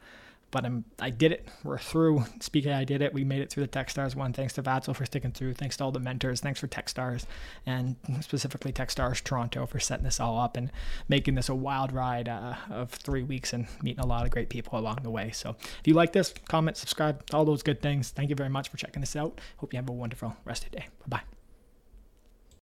but 0.56 0.64
I'm, 0.64 0.86
I 1.00 1.10
did 1.10 1.34
it. 1.34 1.50
We're 1.66 1.78
through. 1.78 2.24
Speaking, 2.40 2.72
I 2.72 2.86
did 2.86 3.02
it. 3.02 3.14
We 3.14 3.26
made 3.26 3.42
it 3.42 3.50
through 3.50 3.64
the 3.64 3.70
Techstars 3.70 4.16
one. 4.16 4.32
Thanks 4.32 4.54
to 4.54 4.64
Vatsal 4.64 4.96
for 4.96 5.06
sticking 5.06 5.34
through. 5.34 5.56
Thanks 5.56 5.76
to 5.76 5.84
all 5.84 5.92
the 5.92 6.00
mentors. 6.00 6.40
Thanks 6.40 6.62
for 6.62 6.68
Techstars 6.68 7.26
and 7.66 7.98
specifically 8.22 8.72
Techstars 8.72 9.22
Toronto 9.22 9.66
for 9.66 9.82
setting 9.82 10.06
this 10.06 10.22
all 10.22 10.40
up 10.40 10.56
and 10.56 10.72
making 11.10 11.36
this 11.36 11.50
a 11.50 11.56
wild 11.56 11.92
ride 11.92 12.30
uh, 12.30 12.56
of 12.70 12.92
three 12.92 13.24
weeks 13.24 13.52
and 13.52 13.68
meeting 13.84 14.00
a 14.00 14.08
lot 14.08 14.24
of 14.24 14.32
great 14.32 14.48
people 14.48 14.80
along 14.80 15.00
the 15.04 15.12
way. 15.12 15.30
So 15.32 15.58
if 15.60 15.82
you 15.84 15.94
like 15.94 16.14
this, 16.14 16.34
comment, 16.48 16.78
subscribe, 16.78 17.22
all 17.34 17.44
those 17.44 17.62
good 17.62 17.82
things. 17.82 18.12
Thank 18.12 18.30
you 18.30 18.36
very 18.38 18.50
much 18.50 18.70
for 18.70 18.78
checking 18.78 19.02
this 19.02 19.18
out. 19.18 19.42
Hope 19.58 19.74
you 19.74 19.78
have 19.78 19.90
a 19.90 19.92
wonderful 19.92 20.38
rest 20.46 20.66
of 20.66 20.72
your 20.72 20.80
day. 20.80 20.88
Bye 21.06 21.18
bye. 21.18 21.35